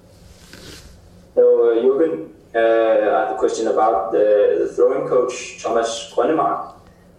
So, 1.34 1.70
uh, 1.70 1.82
Jürgen, 1.82 2.30
uh, 2.54 3.16
I 3.16 3.26
have 3.26 3.36
a 3.36 3.38
question 3.38 3.68
about 3.68 4.12
the, 4.12 4.56
the 4.60 4.72
throwing 4.74 5.08
coach, 5.08 5.62
Thomas 5.62 6.12
Grønnemark. 6.14 6.74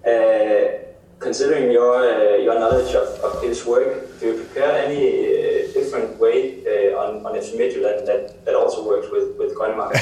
Uh, 0.06 0.87
considering 1.20 1.72
your 1.72 1.96
uh, 1.96 2.38
your 2.38 2.60
knowledge 2.60 2.94
of, 2.96 3.08
of 3.24 3.42
his 3.42 3.66
work, 3.66 4.20
do 4.20 4.28
you 4.28 4.34
prepare 4.44 4.86
any 4.86 5.04
uh, 5.08 5.74
different 5.74 6.20
way 6.20 6.64
uh, 6.66 7.00
on 7.00 7.26
on 7.26 7.34
Midtjylland 7.34 8.06
that, 8.06 8.46
that 8.46 8.56
also 8.56 8.88
works 8.88 9.08
with 9.12 9.36
with 9.38 9.56
Grønnemark? 9.56 9.94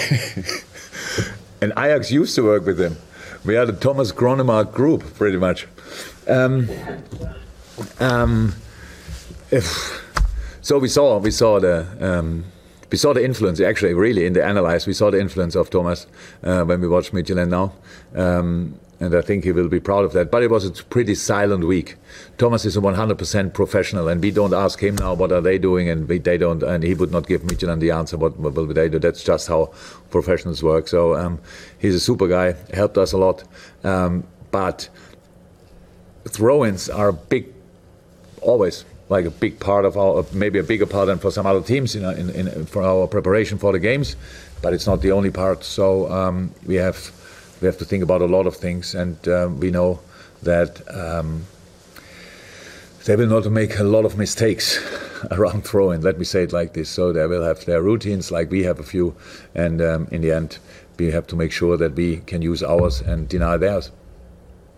and 1.61 1.71
Ajax 1.77 2.11
used 2.11 2.35
to 2.35 2.43
work 2.43 2.65
with 2.65 2.79
him. 2.79 2.95
We 3.45 3.53
had 3.53 3.69
a 3.69 3.73
Thomas 3.73 4.11
Grønnemark 4.11 4.73
group, 4.73 5.03
pretty 5.15 5.37
much. 5.37 5.67
Um, 6.27 6.69
um, 7.99 8.55
if, 9.51 9.65
so 10.61 10.79
we 10.79 10.87
saw 10.87 11.19
we 11.19 11.31
saw 11.31 11.59
the. 11.59 11.85
Um, 11.99 12.45
we 12.91 12.97
saw 12.97 13.13
the 13.13 13.25
influence 13.25 13.59
actually 13.59 13.93
really 13.93 14.25
in 14.25 14.33
the 14.33 14.45
analyze 14.45 14.87
we 14.87 14.93
saw 14.93 15.09
the 15.11 15.19
influence 15.19 15.55
of 15.55 15.69
Thomas 15.69 16.07
uh, 16.43 16.63
when 16.63 16.79
we 16.79 16.87
watched 16.87 17.13
Midtjylland 17.13 17.49
now 17.49 17.73
um, 18.15 18.79
and 18.99 19.13
I 19.13 19.21
think 19.21 19.43
he 19.43 19.51
will 19.51 19.67
be 19.67 19.79
proud 19.79 20.05
of 20.05 20.13
that. 20.13 20.31
But 20.31 20.43
it 20.43 20.49
was 20.49 20.65
a 20.65 20.83
pretty 20.83 21.15
silent 21.15 21.65
week. 21.65 21.97
Thomas 22.37 22.65
is 22.65 22.77
a 22.77 22.81
100% 22.81 23.53
professional, 23.53 24.07
and 24.07 24.21
we 24.21 24.31
don't 24.31 24.53
ask 24.53 24.81
him 24.81 24.95
now 24.95 25.13
what 25.13 25.31
are 25.31 25.41
they 25.41 25.57
doing, 25.57 25.89
and 25.89 26.07
we, 26.07 26.17
they 26.17 26.37
don't, 26.37 26.63
and 26.63 26.83
he 26.83 26.93
would 26.93 27.11
not 27.11 27.27
give 27.27 27.41
Midtjylland 27.41 27.79
the 27.79 27.91
answer 27.91 28.17
what, 28.17 28.37
what 28.39 28.53
will 28.53 28.65
they 28.67 28.89
do. 28.89 28.99
That's 28.99 29.23
just 29.23 29.47
how 29.47 29.73
professionals 30.09 30.63
work. 30.63 30.87
So 30.87 31.15
um, 31.15 31.39
he's 31.79 31.95
a 31.95 31.99
super 31.99 32.27
guy, 32.27 32.55
helped 32.73 32.97
us 32.97 33.11
a 33.11 33.17
lot. 33.17 33.43
Um, 33.83 34.23
but 34.51 34.87
throw-ins 36.29 36.89
are 36.89 37.09
a 37.09 37.13
big, 37.13 37.47
always 38.41 38.85
like 39.09 39.25
a 39.25 39.31
big 39.31 39.59
part 39.59 39.85
of 39.85 39.97
our, 39.97 40.25
maybe 40.33 40.57
a 40.57 40.63
bigger 40.63 40.85
part 40.85 41.07
than 41.07 41.19
for 41.19 41.31
some 41.31 41.45
other 41.45 41.61
teams, 41.61 41.95
know, 41.95 42.09
in, 42.09 42.29
in, 42.29 42.65
for 42.65 42.81
our 42.81 43.07
preparation 43.07 43.57
for 43.57 43.71
the 43.71 43.79
games. 43.79 44.15
But 44.61 44.73
it's 44.73 44.87
not 44.87 45.01
the 45.01 45.11
only 45.11 45.31
part. 45.31 45.63
So 45.63 46.11
um, 46.11 46.51
we 46.65 46.75
have 46.75 47.11
we 47.61 47.65
have 47.67 47.77
to 47.77 47.85
think 47.85 48.03
about 48.03 48.21
a 48.21 48.25
lot 48.25 48.47
of 48.47 48.55
things, 48.55 48.95
and 48.95 49.27
um, 49.27 49.59
we 49.59 49.71
know 49.71 49.99
that 50.43 50.81
um, 50.93 51.45
they 53.05 53.15
will 53.15 53.27
not 53.27 53.45
make 53.51 53.79
a 53.79 53.83
lot 53.83 54.05
of 54.05 54.17
mistakes 54.17 54.79
around 55.31 55.63
throwing. 55.63 56.01
Let 56.01 56.17
me 56.17 56.25
say 56.25 56.43
it 56.43 56.53
like 56.53 56.73
this. 56.73 56.89
So 56.89 57.13
they 57.13 57.25
will 57.27 57.43
have 57.43 57.65
their 57.65 57.81
routines, 57.81 58.31
like 58.31 58.51
we 58.51 58.63
have 58.63 58.79
a 58.79 58.83
few, 58.83 59.15
and 59.53 59.81
um, 59.81 60.07
in 60.11 60.21
the 60.21 60.31
end, 60.31 60.59
we 60.97 61.11
have 61.11 61.27
to 61.27 61.35
make 61.35 61.51
sure 61.51 61.77
that 61.77 61.95
we 61.95 62.17
can 62.17 62.41
use 62.41 62.63
ours 62.63 63.01
and 63.01 63.27
deny 63.27 63.57
theirs. 63.57 63.91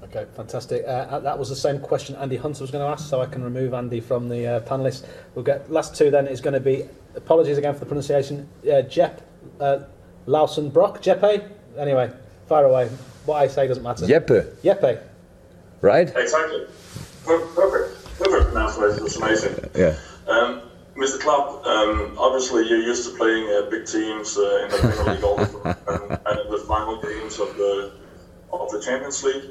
Okay, 0.04 0.26
fantastic. 0.36 0.84
Uh, 0.86 0.90
uh 0.90 1.20
that 1.20 1.38
was 1.38 1.50
the 1.50 1.56
same 1.56 1.80
question 1.80 2.16
Andy 2.16 2.38
Hunter 2.38 2.64
was 2.64 2.72
going 2.72 2.84
to 2.84 2.90
ask, 2.90 3.10
so 3.10 3.22
I 3.22 3.26
can 3.26 3.44
remove 3.44 3.74
Andy 3.74 4.00
from 4.00 4.30
the 4.30 4.48
uh, 4.48 4.60
panelists. 4.62 5.06
We'll 5.36 5.44
get 5.46 5.70
last 5.72 5.96
two. 5.96 6.10
Then 6.10 6.28
is 6.28 6.42
going 6.42 6.54
to 6.54 6.60
be 6.60 6.86
apologies 7.16 7.58
again 7.58 7.74
for 7.74 7.82
the 7.82 7.86
pronunciation. 7.86 8.48
Uh, 8.72 8.84
Jep 8.84 9.22
uh, 9.60 9.80
Lawson 10.26 10.70
Brock 10.70 11.02
Jeppe. 11.02 11.50
Anyway, 11.78 12.12
far 12.48 12.66
away. 12.66 12.90
What 13.26 13.38
I 13.42 13.48
say 13.48 13.68
doesn't 13.68 13.84
matter. 13.84 14.06
Jeppe. 14.06 14.56
Jeppe. 14.64 15.00
Right? 15.82 16.10
Exactly. 16.16 16.66
Perfect. 17.26 18.18
Perfect 18.18 18.52
pronunciation. 18.52 19.06
It's 19.06 19.18
amazing. 19.18 19.70
Yeah. 19.76 19.96
Um, 20.28 20.62
Mr. 20.96 21.20
Klopp, 21.20 21.66
um, 21.66 22.16
obviously 22.18 22.68
you're 22.68 22.82
used 22.82 23.08
to 23.10 23.16
playing 23.18 23.48
uh, 23.50 23.70
big 23.70 23.86
teams 23.86 24.38
uh, 24.38 24.64
in 24.64 24.72
the 24.72 24.78
Premier 24.78 25.14
League 25.14 25.24
all 25.24 25.40
and, 25.66 26.20
and 26.26 26.52
the 26.52 26.64
final 26.68 27.00
games 27.02 27.40
of 27.40 27.56
the 27.56 27.92
of 28.52 28.72
the 28.72 28.82
Champions 28.82 29.24
League. 29.24 29.44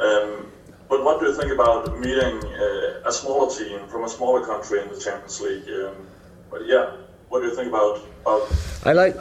Um, 0.00 0.50
but 0.88 1.04
what 1.04 1.20
do 1.20 1.26
you 1.26 1.34
think 1.34 1.52
about 1.52 1.98
meeting 2.00 2.42
uh, 2.44 3.08
a 3.08 3.12
smaller 3.12 3.54
team 3.54 3.86
from 3.88 4.04
a 4.04 4.08
smaller 4.08 4.44
country 4.44 4.80
in 4.80 4.88
the 4.88 4.98
Champions 4.98 5.40
League? 5.40 5.68
Um, 5.68 5.94
but 6.50 6.66
yeah, 6.66 6.96
what 7.28 7.40
do 7.40 7.46
you 7.46 7.54
think 7.54 7.68
about 7.68 8.00
about? 8.22 8.50
I 8.84 8.92
like. 8.92 9.16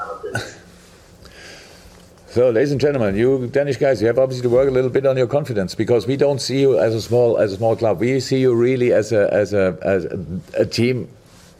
So, 2.38 2.52
ladies 2.52 2.72
and 2.72 2.80
gentlemen, 2.80 3.16
you 3.16 3.48
Danish 3.48 3.78
guys, 3.78 4.00
you 4.00 4.06
have 4.06 4.20
obviously 4.20 4.44
to 4.44 4.50
work 4.50 4.68
a 4.68 4.72
little 4.72 4.92
bit 4.92 5.08
on 5.08 5.18
your 5.18 5.26
confidence 5.26 5.74
because 5.74 6.06
we 6.06 6.16
don't 6.16 6.40
see 6.40 6.62
you 6.62 6.78
as 6.78 6.94
a 6.94 7.02
small 7.02 7.40
as 7.40 7.54
a 7.54 7.58
small 7.58 7.76
club. 7.76 8.00
We 8.00 8.20
see 8.20 8.40
you 8.40 8.54
really 8.54 8.94
as 8.94 9.12
a 9.12 9.28
as 9.34 9.54
a 9.54 9.76
as 9.82 10.06
a, 10.54 10.64
team, 10.64 11.10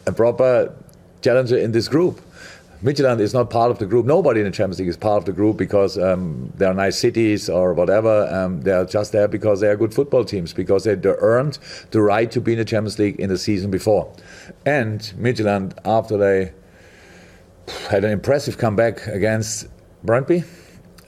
a 0.06 0.12
proper 0.12 0.72
challenger 1.24 1.58
in 1.58 1.72
this 1.72 1.88
group. 1.88 2.22
Midtjylland 2.84 3.22
is 3.22 3.34
not 3.34 3.50
part 3.50 3.72
of 3.72 3.80
the 3.80 3.88
group. 3.88 4.06
Nobody 4.06 4.42
in 4.42 4.46
the 4.46 4.52
Champions 4.52 4.78
League 4.78 4.90
is 4.90 4.98
part 4.98 5.18
of 5.18 5.26
the 5.26 5.32
group 5.32 5.58
because 5.58 5.98
um, 5.98 6.54
they 6.56 6.68
are 6.68 6.76
nice 6.76 7.00
cities 7.00 7.50
or 7.50 7.74
whatever. 7.74 8.28
Um, 8.32 8.62
they 8.62 8.72
are 8.72 8.86
just 8.86 9.14
there 9.14 9.28
because 9.28 9.62
they 9.62 9.70
are 9.70 9.76
good 9.76 9.96
football 9.96 10.26
teams, 10.26 10.54
because 10.54 10.84
they, 10.84 10.94
they 10.94 11.10
earned 11.10 11.58
the 11.90 12.04
right 12.04 12.30
to 12.30 12.40
be 12.40 12.52
in 12.52 12.60
the 12.60 12.66
Champions 12.66 13.00
League 13.00 13.20
in 13.20 13.30
the 13.30 13.40
season 13.40 13.72
before. 13.72 14.14
And 14.64 15.00
Midtjylland, 15.18 15.76
after 15.86 16.18
they 16.18 16.54
had 17.90 18.04
an 18.04 18.12
impressive 18.12 18.60
comeback 18.60 19.08
against 19.08 19.70
Brøndby, 20.06 20.46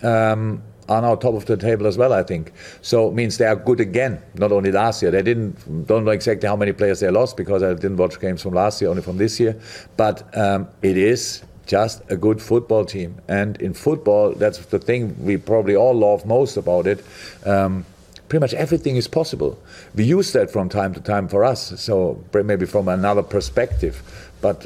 um, 0.04 0.62
are 0.90 1.02
now 1.02 1.16
top 1.16 1.36
of 1.36 1.46
the 1.46 1.56
table 1.56 1.86
as 1.88 1.98
well, 1.98 2.14
I 2.14 2.24
think. 2.24 2.52
So 2.82 3.08
it 3.08 3.14
means 3.14 3.38
they 3.38 3.46
are 3.46 3.56
good 3.56 3.80
again. 3.80 4.22
Not 4.36 4.52
only 4.52 4.72
last 4.72 5.02
year, 5.02 5.12
they 5.12 5.22
didn't 5.22 5.88
don't 5.88 6.04
know 6.04 6.12
exactly 6.12 6.48
how 6.48 6.56
many 6.56 6.74
players 6.74 7.00
they 7.00 7.10
lost 7.10 7.38
because 7.38 7.62
I 7.64 7.74
didn't 7.74 7.98
watch 7.98 8.20
games 8.20 8.42
from 8.42 8.54
last 8.54 8.82
year, 8.82 8.90
only 8.90 9.04
from 9.04 9.18
this 9.18 9.40
year. 9.40 9.60
But 9.98 10.36
um, 10.36 10.68
it 10.82 10.98
is 10.98 11.44
just 11.68 12.02
a 12.10 12.18
good 12.18 12.42
football 12.42 12.84
team, 12.84 13.22
and 13.28 13.62
in 13.62 13.74
football, 13.74 14.34
that's 14.34 14.58
the 14.66 14.80
thing 14.80 15.16
we 15.24 15.38
probably 15.38 15.76
all 15.76 15.94
love 15.94 16.26
most 16.26 16.58
about 16.58 16.88
it. 16.88 17.06
Um, 17.46 17.86
pretty 18.28 18.42
much 18.42 18.56
everything 18.56 18.96
is 18.96 19.08
possible. 19.08 19.60
We 19.94 20.04
use 20.04 20.34
that 20.34 20.50
from 20.50 20.70
time 20.70 20.96
to 20.96 21.00
time 21.00 21.28
for 21.28 21.44
us, 21.44 21.80
so 21.80 22.24
maybe 22.34 22.66
from 22.66 22.88
another 22.88 23.22
perspective, 23.22 24.02
but 24.42 24.66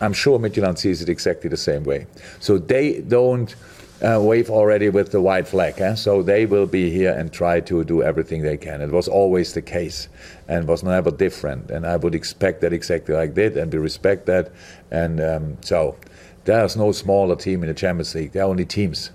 I'm 0.00 0.12
sure 0.12 0.40
Midtjylland 0.40 0.78
sees 0.78 1.00
it 1.00 1.08
exactly 1.08 1.48
the 1.48 1.56
same 1.56 1.84
way. 1.84 2.06
So 2.40 2.58
they 2.58 3.02
don't 3.02 3.54
uh, 4.02 4.20
wave 4.20 4.50
already 4.50 4.88
with 4.88 5.12
the 5.12 5.20
white 5.20 5.46
flag. 5.46 5.80
Eh? 5.80 5.94
So 5.94 6.22
they 6.22 6.46
will 6.46 6.66
be 6.66 6.90
here 6.90 7.12
and 7.12 7.32
try 7.32 7.60
to 7.60 7.84
do 7.84 8.02
everything 8.02 8.42
they 8.42 8.56
can. 8.56 8.80
It 8.80 8.90
was 8.90 9.08
always 9.08 9.52
the 9.52 9.62
case 9.62 10.08
and 10.48 10.66
was 10.66 10.82
never 10.82 11.10
different. 11.10 11.70
And 11.70 11.86
I 11.86 11.96
would 11.96 12.14
expect 12.14 12.60
that 12.62 12.72
exactly 12.72 13.14
like 13.14 13.34
that, 13.34 13.56
and 13.56 13.72
we 13.72 13.78
respect 13.78 14.26
that. 14.26 14.50
And 14.90 15.20
um, 15.20 15.56
so 15.62 15.96
there's 16.44 16.76
no 16.76 16.92
smaller 16.92 17.36
team 17.36 17.62
in 17.62 17.68
the 17.68 17.74
Champions 17.74 18.14
League. 18.14 18.32
There 18.32 18.42
are 18.42 18.48
only 18.48 18.64
teams. 18.64 19.10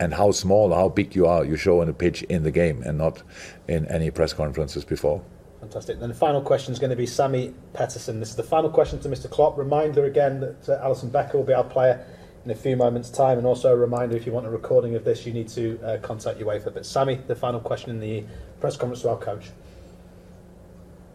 And 0.00 0.14
how 0.14 0.30
small, 0.30 0.72
how 0.72 0.88
big 0.88 1.16
you 1.16 1.26
are, 1.26 1.44
you 1.44 1.56
show 1.56 1.80
on 1.80 1.88
the 1.88 1.92
pitch 1.92 2.22
in 2.24 2.44
the 2.44 2.52
game 2.52 2.84
and 2.84 2.98
not 2.98 3.20
in 3.66 3.84
any 3.86 4.12
press 4.12 4.32
conferences 4.32 4.84
before. 4.84 5.20
Fantastic. 5.58 5.98
Then 5.98 6.08
the 6.08 6.14
final 6.14 6.40
question 6.40 6.72
is 6.72 6.78
going 6.78 6.90
to 6.90 6.96
be 6.96 7.04
Sammy 7.04 7.52
Pettersson. 7.74 8.20
This 8.20 8.30
is 8.30 8.36
the 8.36 8.44
final 8.44 8.70
question 8.70 9.00
to 9.00 9.08
Mr. 9.08 9.28
Klopp. 9.28 9.58
Reminder 9.58 10.04
again 10.04 10.38
that 10.38 10.68
uh, 10.68 10.86
Alisson 10.86 11.10
Becker 11.10 11.36
will 11.36 11.44
be 11.44 11.52
our 11.52 11.64
player 11.64 12.06
in 12.44 12.50
a 12.50 12.54
few 12.54 12.76
moments' 12.76 13.10
time, 13.10 13.38
and 13.38 13.46
also 13.46 13.72
a 13.72 13.76
reminder 13.76 14.16
if 14.16 14.26
you 14.26 14.32
want 14.32 14.46
a 14.46 14.50
recording 14.50 14.94
of 14.94 15.04
this, 15.04 15.26
you 15.26 15.32
need 15.32 15.48
to 15.48 15.78
uh, 15.84 15.98
contact 15.98 16.40
UEFA. 16.40 16.72
But 16.72 16.86
Sammy, 16.86 17.16
the 17.26 17.34
final 17.34 17.60
question 17.60 17.90
in 17.90 18.00
the 18.00 18.24
press 18.60 18.76
conference 18.76 19.02
to 19.02 19.10
our 19.10 19.16
coach. 19.18 19.50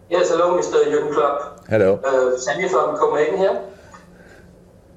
Yes, 0.10 0.30
hello, 0.30 0.58
Mr. 0.60 0.84
Jurgen 0.86 1.14
Klopp. 1.14 1.66
Hello. 1.68 1.96
Uh, 1.98 2.38
Sammy 2.38 2.68
from 2.68 2.98
Copenhagen 2.98 3.38
here. 3.38 3.62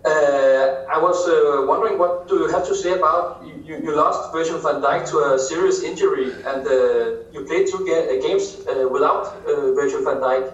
Uh, 0.05 0.85
I 0.89 0.99
was 1.03 1.27
uh, 1.27 1.67
wondering 1.67 1.99
what 1.99 2.29
do 2.29 2.37
you 2.37 2.49
have 2.49 2.65
to 2.69 2.77
say 2.77 2.93
about 2.93 3.43
you, 3.45 3.81
you 3.83 3.97
lost 3.97 4.33
Virgil 4.33 4.59
van 4.59 4.81
Dijk 4.81 5.11
to 5.11 5.35
a 5.35 5.39
serious 5.39 5.83
injury 5.83 6.31
and 6.47 6.65
uh, 6.65 7.25
you 7.33 7.45
played 7.45 7.67
two 7.67 7.85
ga 7.85 8.21
games 8.23 8.57
uh, 8.69 8.89
without 8.89 9.27
uh, 9.27 9.73
Virgil 9.75 10.05
van 10.05 10.19
Dijk. 10.21 10.45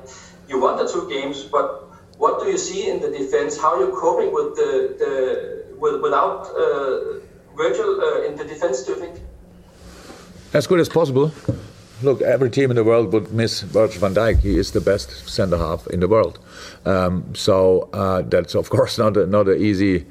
You 0.48 0.58
won 0.58 0.78
the 0.78 0.88
two 0.88 1.06
games, 1.08 1.42
but 1.42 1.84
what 2.16 2.40
do 2.40 2.48
you 2.50 2.56
see 2.56 2.88
in 2.88 3.00
the 3.00 3.10
defense? 3.10 3.60
How 3.60 3.74
are 3.74 3.80
you 3.80 3.92
coping 3.92 4.32
with 4.32 4.56
the, 4.56 4.70
the 5.00 5.12
with, 5.12 5.61
without 5.82 6.46
uh, 6.46 7.20
Virgil 7.56 7.90
in 8.26 8.36
the 8.36 8.44
defense? 8.44 8.82
Do 8.84 8.92
you 8.92 8.98
think? 8.98 9.20
As 10.54 10.66
good 10.66 10.80
as 10.80 10.88
possible 10.88 11.32
look, 12.02 12.20
every 12.22 12.50
team 12.50 12.70
in 12.70 12.76
the 12.76 12.84
world 12.84 13.12
would 13.12 13.32
miss 13.32 13.60
Virgil 13.62 14.00
van 14.00 14.14
Dijk. 14.14 14.40
He 14.40 14.58
is 14.58 14.72
the 14.72 14.80
best 14.80 15.28
centre 15.28 15.56
half 15.58 15.86
in 15.88 16.00
the 16.00 16.08
world. 16.08 16.38
Um, 16.84 17.34
so 17.34 17.88
uh, 17.92 18.22
that's 18.22 18.54
of 18.54 18.70
course 18.76 18.98
not 18.98 19.16
a, 19.16 19.26
not 19.26 19.48
an 19.48 19.60
easy 19.60 20.06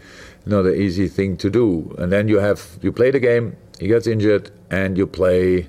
not 0.46 0.66
an 0.66 0.76
easy 0.76 1.08
thing 1.08 1.38
to 1.38 1.50
do. 1.50 1.96
And 2.00 2.12
then 2.12 2.28
you 2.28 2.40
have 2.40 2.80
you 2.82 2.92
play 2.92 3.12
the 3.12 3.20
game, 3.20 3.56
he 3.80 3.88
gets 3.88 4.08
injured, 4.08 4.52
and 4.70 4.98
you 4.98 5.06
play 5.08 5.68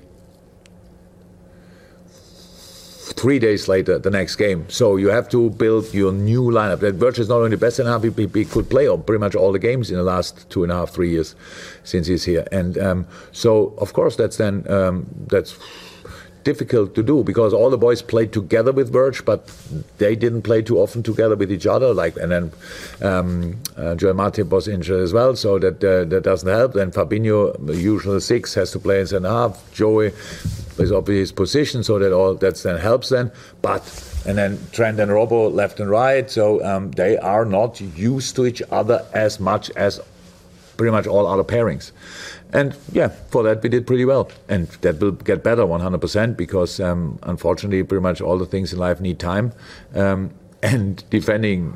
three 3.23 3.39
days 3.39 3.69
later 3.69 3.97
the 3.97 4.09
next 4.09 4.35
game. 4.35 4.65
So 4.67 4.97
you 4.97 5.07
have 5.07 5.29
to 5.29 5.49
build 5.51 5.93
your 5.93 6.11
new 6.11 6.43
lineup. 6.51 6.81
That 6.81 6.95
Virgil 6.95 7.21
is 7.21 7.29
not 7.29 7.39
only 7.39 7.55
best 7.55 7.79
in 7.79 7.85
half, 7.85 8.03
he, 8.03 8.09
he, 8.09 8.43
could 8.43 8.69
play 8.69 8.85
on 8.85 9.01
pretty 9.03 9.21
much 9.21 9.33
all 9.33 9.53
the 9.53 9.59
games 9.59 9.89
in 9.89 9.95
the 9.95 10.03
last 10.03 10.49
two 10.49 10.63
and 10.63 10.71
a 10.73 10.75
half, 10.75 10.89
three 10.89 11.09
years 11.09 11.33
since 11.85 12.05
he's 12.07 12.25
here. 12.25 12.45
And 12.51 12.77
um, 12.77 13.07
so 13.31 13.75
of 13.77 13.93
course 13.93 14.17
that's 14.17 14.35
then 14.35 14.69
um, 14.69 15.07
that's 15.27 15.57
difficult 16.43 16.95
to 16.95 17.03
do 17.03 17.23
because 17.23 17.53
all 17.53 17.69
the 17.69 17.77
boys 17.77 18.01
played 18.01 18.33
together 18.33 18.71
with 18.71 18.91
Verge, 18.91 19.23
but 19.25 19.47
they 19.97 20.15
didn't 20.15 20.43
play 20.43 20.61
too 20.61 20.79
often 20.79 21.03
together 21.03 21.35
with 21.35 21.51
each 21.51 21.65
other. 21.65 21.93
Like 21.93 22.15
and 22.17 22.31
then 22.31 22.51
um, 23.01 23.61
uh, 23.77 23.95
Joel 23.95 24.15
was 24.15 24.67
injured 24.67 25.01
as 25.01 25.13
well, 25.13 25.35
so 25.35 25.59
that 25.59 25.83
uh, 25.83 26.05
that 26.05 26.23
doesn't 26.23 26.49
help. 26.49 26.73
Then 26.73 26.91
Fabinho, 26.91 27.53
the 27.65 27.75
usual 27.75 28.19
six, 28.19 28.53
has 28.55 28.71
to 28.71 28.79
play 28.79 29.01
in 29.01 29.07
centre 29.07 29.29
half. 29.29 29.73
Joey 29.73 30.07
is 30.77 30.91
obviously 30.91 31.19
his 31.19 31.31
position, 31.31 31.83
so 31.83 31.99
that 31.99 32.11
all 32.13 32.35
that 32.35 32.55
then 32.57 32.77
helps 32.77 33.09
then. 33.09 33.31
But 33.61 33.83
and 34.25 34.37
then 34.37 34.59
Trent 34.71 34.99
and 34.99 35.11
Robo 35.11 35.49
left 35.49 35.79
and 35.79 35.89
right, 35.89 36.29
so 36.29 36.63
um, 36.63 36.91
they 36.91 37.17
are 37.17 37.45
not 37.45 37.81
used 37.81 38.35
to 38.37 38.45
each 38.45 38.61
other 38.71 39.05
as 39.13 39.39
much 39.39 39.69
as 39.71 39.99
pretty 40.77 40.91
much 40.91 41.07
all 41.07 41.27
other 41.27 41.43
pairings. 41.43 41.91
And 42.53 42.75
yeah, 42.91 43.07
for 43.07 43.41
that 43.43 43.63
we 43.63 43.69
did 43.69 43.87
pretty 43.87 44.05
well. 44.05 44.29
And 44.47 44.67
that 44.81 44.99
will 44.99 45.11
get 45.11 45.43
better 45.43 45.63
100% 45.63 46.37
because 46.37 46.79
um, 46.79 47.19
unfortunately, 47.23 47.83
pretty 47.83 48.01
much 48.01 48.21
all 48.21 48.37
the 48.37 48.45
things 48.45 48.71
in 48.71 48.79
life 48.79 49.01
need 49.01 49.19
time. 49.19 49.53
Um, 49.95 50.31
and 50.61 51.03
defending 51.09 51.75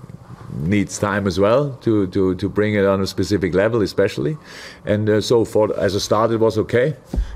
needs 0.53 0.97
time 0.97 1.27
as 1.27 1.39
well 1.39 1.73
to, 1.81 2.07
to, 2.07 2.35
to 2.35 2.47
bring 2.49 2.75
it 2.75 2.85
on 2.85 3.01
a 3.01 3.07
specific 3.07 3.53
level, 3.53 3.81
especially. 3.81 4.37
And 4.85 5.09
uh, 5.09 5.19
so, 5.19 5.43
for 5.43 5.77
as 5.77 5.95
a 5.95 5.99
start, 5.99 6.31
it 6.31 6.37
was 6.37 6.57
okay. 6.57 6.95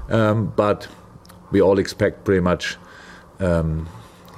Um, 0.09 0.53
but 0.55 0.87
we 1.51 1.61
all 1.61 1.79
expect 1.79 2.23
pretty 2.23 2.39
much 2.41 2.77
um, 3.39 3.89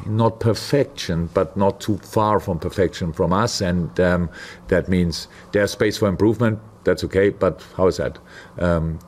not 0.06 0.40
perfection, 0.40 1.30
but 1.34 1.56
not 1.56 1.80
too 1.82 1.98
far 1.98 2.40
from 2.40 2.58
perfection 2.58 3.14
from 3.14 3.34
us. 3.34 3.62
And 3.62 4.00
um, 4.00 4.30
that 4.70 4.90
means 4.90 5.28
there's 5.52 5.72
space 5.72 5.98
for 5.98 6.08
improvement 6.08 6.60
that's 6.84 7.04
okay. 7.06 7.30
But 7.30 7.64
how 7.76 7.88
is 7.88 7.98
that? 7.98 8.20
Um, 8.60 9.00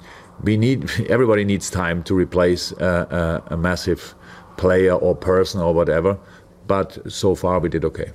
we 0.43 0.57
need 0.57 0.89
everybody 1.09 1.43
needs 1.43 1.69
time 1.69 2.03
to 2.03 2.15
replace 2.15 2.71
a, 2.73 3.43
a, 3.49 3.53
a 3.53 3.57
massive 3.57 4.15
player 4.57 4.93
or 4.93 5.15
person 5.15 5.61
or 5.61 5.73
whatever. 5.73 6.17
But 6.67 7.11
so 7.11 7.35
far 7.35 7.59
we 7.59 7.69
did 7.69 7.85
okay. 7.85 8.11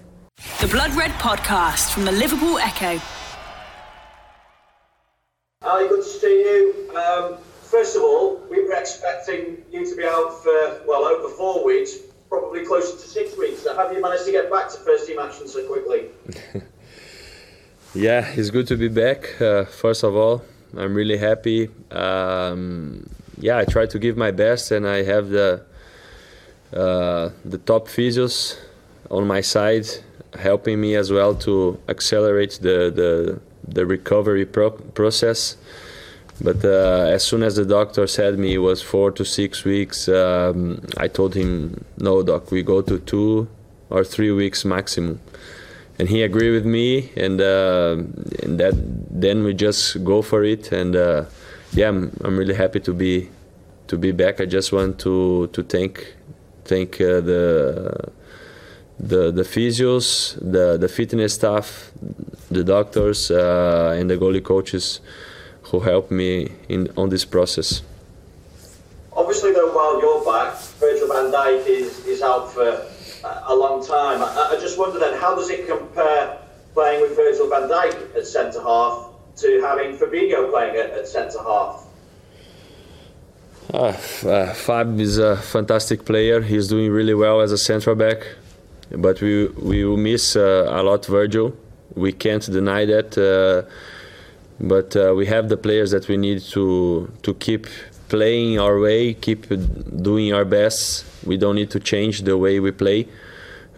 The 0.61 0.69
Blood 0.69 0.95
Red 0.95 1.11
Podcast 1.13 1.93
from 1.93 2.05
the 2.05 2.13
Liverpool 2.13 2.59
Echo. 2.59 3.01
Ali, 5.63 5.89
good 5.89 6.03
to 6.03 6.09
see 6.09 6.41
you. 6.41 6.97
Um, 6.97 7.37
first 7.63 7.95
of 7.95 8.03
all, 8.03 8.43
we 8.51 8.65
were 8.65 8.75
expecting 8.75 9.59
you 9.71 9.89
to 9.89 9.95
be 9.95 10.05
out 10.05 10.43
for, 10.43 10.83
well, 10.87 11.05
over 11.05 11.29
four 11.29 11.65
weeks, 11.65 11.99
probably 12.31 12.65
closer 12.65 12.97
to 12.97 13.09
six 13.09 13.37
weeks. 13.37 13.63
So 13.63 13.77
have 13.77 13.93
you 13.93 14.01
managed 14.01 14.25
to 14.25 14.33
get 14.33 14.51
back 14.51 14.71
to 14.71 14.79
first 14.79 15.07
team 15.07 15.19
action 15.19 15.47
so 15.47 15.67
quickly? 15.67 16.07
Yeah, 17.95 18.25
it's 18.37 18.51
good 18.51 18.69
to 18.69 18.77
be 18.77 18.87
back. 18.87 19.41
Uh, 19.41 19.65
first 19.65 20.05
of 20.05 20.15
all, 20.15 20.43
I'm 20.77 20.95
really 20.95 21.17
happy. 21.17 21.69
Um, 21.91 23.11
yeah, 23.37 23.59
I 23.59 23.65
try 23.65 23.87
to 23.87 23.99
give 23.99 24.17
my 24.17 24.31
best, 24.31 24.71
and 24.71 24.87
I 24.87 25.03
have 25.03 25.31
the 25.31 25.65
uh, 26.73 27.31
the 27.45 27.59
top 27.59 27.89
physios 27.89 28.57
on 29.11 29.27
my 29.27 29.41
side, 29.41 29.89
helping 30.39 30.81
me 30.81 30.95
as 30.95 31.11
well 31.11 31.35
to 31.37 31.81
accelerate 31.89 32.61
the 32.63 32.93
the, 32.95 33.41
the 33.67 33.85
recovery 33.85 34.47
pro- 34.47 34.71
process. 34.71 35.57
But 36.41 36.65
uh, 36.65 37.11
as 37.11 37.25
soon 37.25 37.43
as 37.43 37.57
the 37.57 37.65
doctor 37.65 38.07
said 38.07 38.39
me 38.39 38.55
it 38.55 38.59
was 38.59 38.81
four 38.81 39.11
to 39.11 39.25
six 39.25 39.65
weeks, 39.65 40.09
um, 40.09 40.81
I 40.97 41.09
told 41.09 41.35
him, 41.35 41.85
"No, 41.99 42.23
doc, 42.23 42.53
we 42.53 42.63
go 42.63 42.83
to 42.83 43.01
two 43.01 43.49
or 43.91 44.05
three 44.05 44.31
weeks 44.31 44.65
maximum." 44.65 45.19
And 46.01 46.09
he 46.09 46.23
agreed 46.23 46.53
with 46.53 46.65
me, 46.65 47.13
and, 47.15 47.43
uh, 47.43 47.97
and 48.43 48.59
that 48.59 48.73
then 49.11 49.45
we 49.45 49.53
just 49.53 50.03
go 50.03 50.23
for 50.23 50.43
it. 50.45 50.73
And 50.73 50.97
uh, 50.97 51.27
yeah, 51.75 51.89
I'm, 51.89 52.11
I'm 52.25 52.39
really 52.39 52.55
happy 52.55 52.81
to 52.81 52.95
be 52.95 53.29
to 53.89 53.99
be 53.99 54.11
back. 54.11 54.41
I 54.41 54.47
just 54.47 54.73
want 54.73 54.99
to 55.01 55.49
to 55.49 55.63
thank 55.63 56.17
thank 56.65 57.03
uh, 57.03 57.21
the 57.21 58.13
the 58.99 59.31
the 59.31 59.43
physios, 59.43 60.37
the 60.41 60.79
the 60.79 60.89
fitness 60.89 61.35
staff, 61.35 61.93
the 62.51 62.65
doctors, 62.65 63.31
uh, 63.31 63.95
and 63.99 64.09
the 64.09 64.17
goalie 64.17 64.43
coaches 64.43 65.03
who 65.65 65.81
helped 65.81 66.11
me 66.11 66.49
in 66.71 66.89
on 66.97 67.11
this 67.11 67.27
process. 67.27 67.83
Obviously, 69.13 69.53
though, 69.53 69.73
while 69.77 70.01
you're 70.01 70.25
back, 70.25 70.57
Virgil 70.81 71.09
van 71.09 71.31
Dijk 71.31 71.67
is, 71.67 72.07
is 72.07 72.23
out 72.23 72.51
for 72.51 72.87
a 73.25 73.55
long 73.55 73.85
time. 73.85 74.23
I, 74.23 74.57
I 74.57 74.61
just 74.61 74.79
wonder 74.79 74.99
then, 74.99 75.19
how 75.19 75.35
does 75.35 75.51
it 75.51 75.67
compare 75.67 76.39
playing 76.75 77.03
with 77.03 77.17
Virgil 77.17 77.49
van 77.49 77.69
Dijk 77.69 78.17
at 78.17 78.27
centre 78.27 78.63
half 78.63 79.11
to 79.37 79.61
having 79.61 79.97
Fabinho 79.97 80.51
playing 80.51 80.77
at, 80.77 80.91
at 80.91 81.09
centre 81.09 81.43
half? 81.43 81.87
Uh, 83.73 83.97
uh, 84.29 84.53
Fab 84.53 84.99
is 84.99 85.19
a 85.19 85.37
fantastic 85.37 86.05
player. 86.05 86.41
He's 86.41 86.69
doing 86.69 86.91
really 86.91 87.15
well 87.15 87.41
as 87.41 87.53
a 87.53 87.59
central 87.59 87.95
back, 87.95 88.27
but 88.91 89.21
we 89.21 89.47
we 89.47 89.85
will 89.85 89.97
miss 89.97 90.35
uh, 90.35 90.67
a 90.69 90.83
lot 90.83 91.07
Virgil. 91.07 91.57
We 91.95 92.13
can't 92.13 92.45
deny 92.51 92.85
that. 92.87 93.17
Uh, 93.17 93.71
but 94.61 94.95
uh, 94.95 95.15
we 95.17 95.25
have 95.27 95.49
the 95.49 95.57
players 95.57 95.91
that 95.93 96.09
we 96.09 96.17
need 96.17 96.43
to 96.53 97.11
to 97.23 97.35
keep 97.35 97.67
playing 98.11 98.59
our 98.59 98.79
way, 98.79 99.15
keep 99.15 99.47
doing 100.03 100.35
our 100.35 100.45
best. 100.45 101.07
We 101.25 101.37
don't 101.39 101.55
need 101.55 101.71
to 101.71 101.81
change 101.81 102.23
the 102.23 102.37
way 102.37 102.61
we 102.61 102.73
play, 102.73 103.07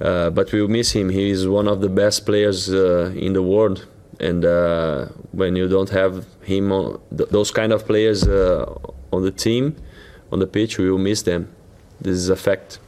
uh, 0.01 0.31
but 0.31 0.53
we'll 0.53 0.69
miss 0.69 0.91
him. 0.91 1.11
He 1.11 1.31
is 1.31 1.47
one 1.47 1.69
of 1.69 1.81
the 1.81 1.89
best 1.89 2.27
players 2.27 2.69
uh, 2.73 3.13
in 3.15 3.35
the 3.35 3.43
world, 3.43 3.87
and 4.19 4.45
uh, 4.45 5.07
when 5.33 5.55
you 5.55 5.69
don't 5.69 5.91
have 5.91 6.27
him, 6.43 6.73
on, 6.73 7.01
th- 7.17 7.29
those 7.29 7.51
kind 7.51 7.73
of 7.73 7.87
players 7.87 8.27
uh, 8.27 8.65
on 9.13 9.23
the 9.23 9.31
team, 9.31 9.77
on 10.33 10.39
the 10.39 10.47
pitch, 10.47 10.79
we 10.79 10.91
will 10.91 11.05
miss 11.11 11.23
them. 11.23 11.49
This 12.01 12.17
is 12.17 12.31
a 12.31 12.37
fact. 12.37 12.81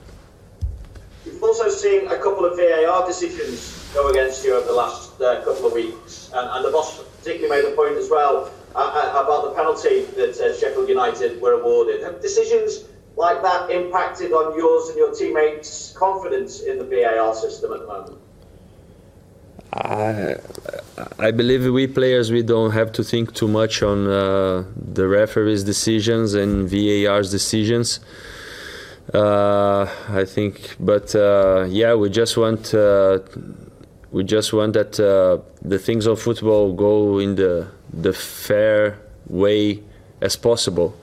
We've 1.27 1.43
also 1.43 1.69
seen 1.69 2.09
a 2.09 2.17
couple 2.17 2.45
of 2.47 2.57
VAR 2.57 3.07
decisions 3.07 3.91
go 3.93 4.09
against 4.09 4.45
you 4.45 4.57
over 4.57 4.67
the 4.67 4.73
last 4.73 5.21
uh, 5.21 5.45
couple 5.45 5.67
of 5.67 5.73
weeks, 5.75 6.31
and, 6.35 6.49
and 6.51 6.65
the 6.65 6.71
boss 6.71 7.05
particularly 7.19 7.51
made 7.55 7.71
a 7.71 7.77
point 7.77 7.97
as 7.97 8.09
well 8.11 8.51
uh, 8.75 8.79
uh, 8.79 9.23
about 9.23 9.45
the 9.45 9.55
penalty 9.55 10.05
that 10.17 10.39
uh, 10.41 10.57
Sheffield 10.59 10.89
United 10.89 11.41
were 11.41 11.53
awarded. 11.61 12.03
Have 12.03 12.21
decisions 12.21 12.85
like 13.17 13.41
that 13.43 13.71
impacted 13.71 14.33
on 14.33 14.57
yours 14.59 14.89
and 14.89 14.99
your 14.99 15.15
teammates' 15.15 15.93
confidence 15.97 16.61
in 16.61 16.79
the 16.79 16.85
VAR 16.85 17.35
system 17.35 17.73
at 17.73 17.81
the 17.81 17.87
moment? 17.87 18.19
I, 19.73 20.37
I 21.19 21.31
believe 21.33 21.73
we 21.73 21.87
players 21.87 22.31
we 22.31 22.43
don't 22.43 22.71
have 22.73 22.93
to 22.93 23.03
think 23.03 23.35
too 23.35 23.49
much 23.49 23.83
on 23.83 24.07
uh, 24.07 24.65
the 24.77 25.09
referees' 25.09 25.65
decisions 25.65 26.35
and 26.35 26.69
VAR's 26.69 27.31
decisions. 27.31 28.01
Uh, 29.13 29.87
I 30.09 30.25
think, 30.25 30.77
but 30.81 31.15
uh, 31.15 31.67
yeah, 31.69 31.95
we 31.95 32.09
just 32.09 32.37
want 32.37 32.73
uh, 32.73 33.19
we 34.13 34.25
just 34.25 34.53
want 34.53 34.73
that 34.75 34.99
uh, 34.99 35.43
the 35.63 35.79
things 35.79 36.07
of 36.07 36.21
football 36.21 36.73
go 36.73 37.19
in 37.19 37.35
the 37.35 37.69
the 38.03 38.13
fair 38.13 38.99
way 39.29 39.83
as 40.21 40.37
possible. 40.37 40.95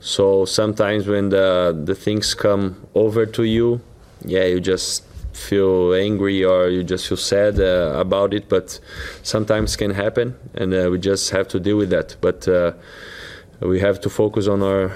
So 0.00 0.44
sometimes 0.44 1.06
when 1.06 1.28
the 1.28 1.80
the 1.84 1.94
things 1.94 2.34
come 2.34 2.76
over 2.94 3.26
to 3.26 3.44
you, 3.44 3.80
yeah, 4.24 4.44
you 4.44 4.60
just 4.60 5.04
feel 5.32 5.94
angry 5.94 6.44
or 6.44 6.68
you 6.68 6.82
just 6.82 7.08
feel 7.08 7.16
sad 7.16 7.60
uh, 7.60 7.94
about 7.96 8.34
it. 8.34 8.48
But 8.48 8.80
sometimes 9.22 9.76
can 9.76 9.92
happen, 9.92 10.34
and 10.54 10.74
uh, 10.74 10.88
we 10.90 10.98
just 10.98 11.30
have 11.30 11.48
to 11.48 11.60
deal 11.60 11.76
with 11.76 11.90
that. 11.90 12.16
But 12.20 12.48
uh, 12.48 12.72
we 13.60 13.80
have 13.80 14.00
to 14.00 14.10
focus 14.10 14.48
on 14.48 14.62
our 14.62 14.92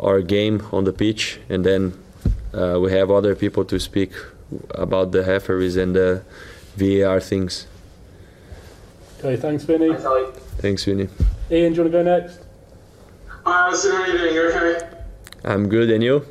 our 0.00 0.22
game 0.22 0.62
on 0.72 0.84
the 0.84 0.92
pitch, 0.92 1.40
and 1.48 1.64
then 1.64 1.92
uh, 2.54 2.78
we 2.80 2.92
have 2.92 3.10
other 3.10 3.34
people 3.34 3.64
to 3.64 3.78
speak 3.78 4.12
about 4.70 5.12
the 5.12 5.22
referees 5.22 5.76
and 5.76 5.94
the 5.94 6.22
VAR 6.76 7.20
things. 7.20 7.66
Okay, 9.18 9.36
thanks, 9.36 9.64
Vinny. 9.64 9.92
Thanks, 10.58 10.84
Vinny. 10.84 11.08
Ian, 11.50 11.72
do 11.72 11.78
you 11.78 11.82
want 11.82 11.90
to 11.90 11.90
go 11.90 12.02
next? 12.04 12.38
Hi, 13.44 13.68
Alisson. 13.68 13.90
How 13.90 14.02
are 14.02 14.06
you 14.06 14.18
doing? 14.18 14.34
You 14.34 14.48
okay? 14.50 14.88
I'm 15.44 15.68
good, 15.68 15.90
and 15.90 16.04
you? 16.04 16.24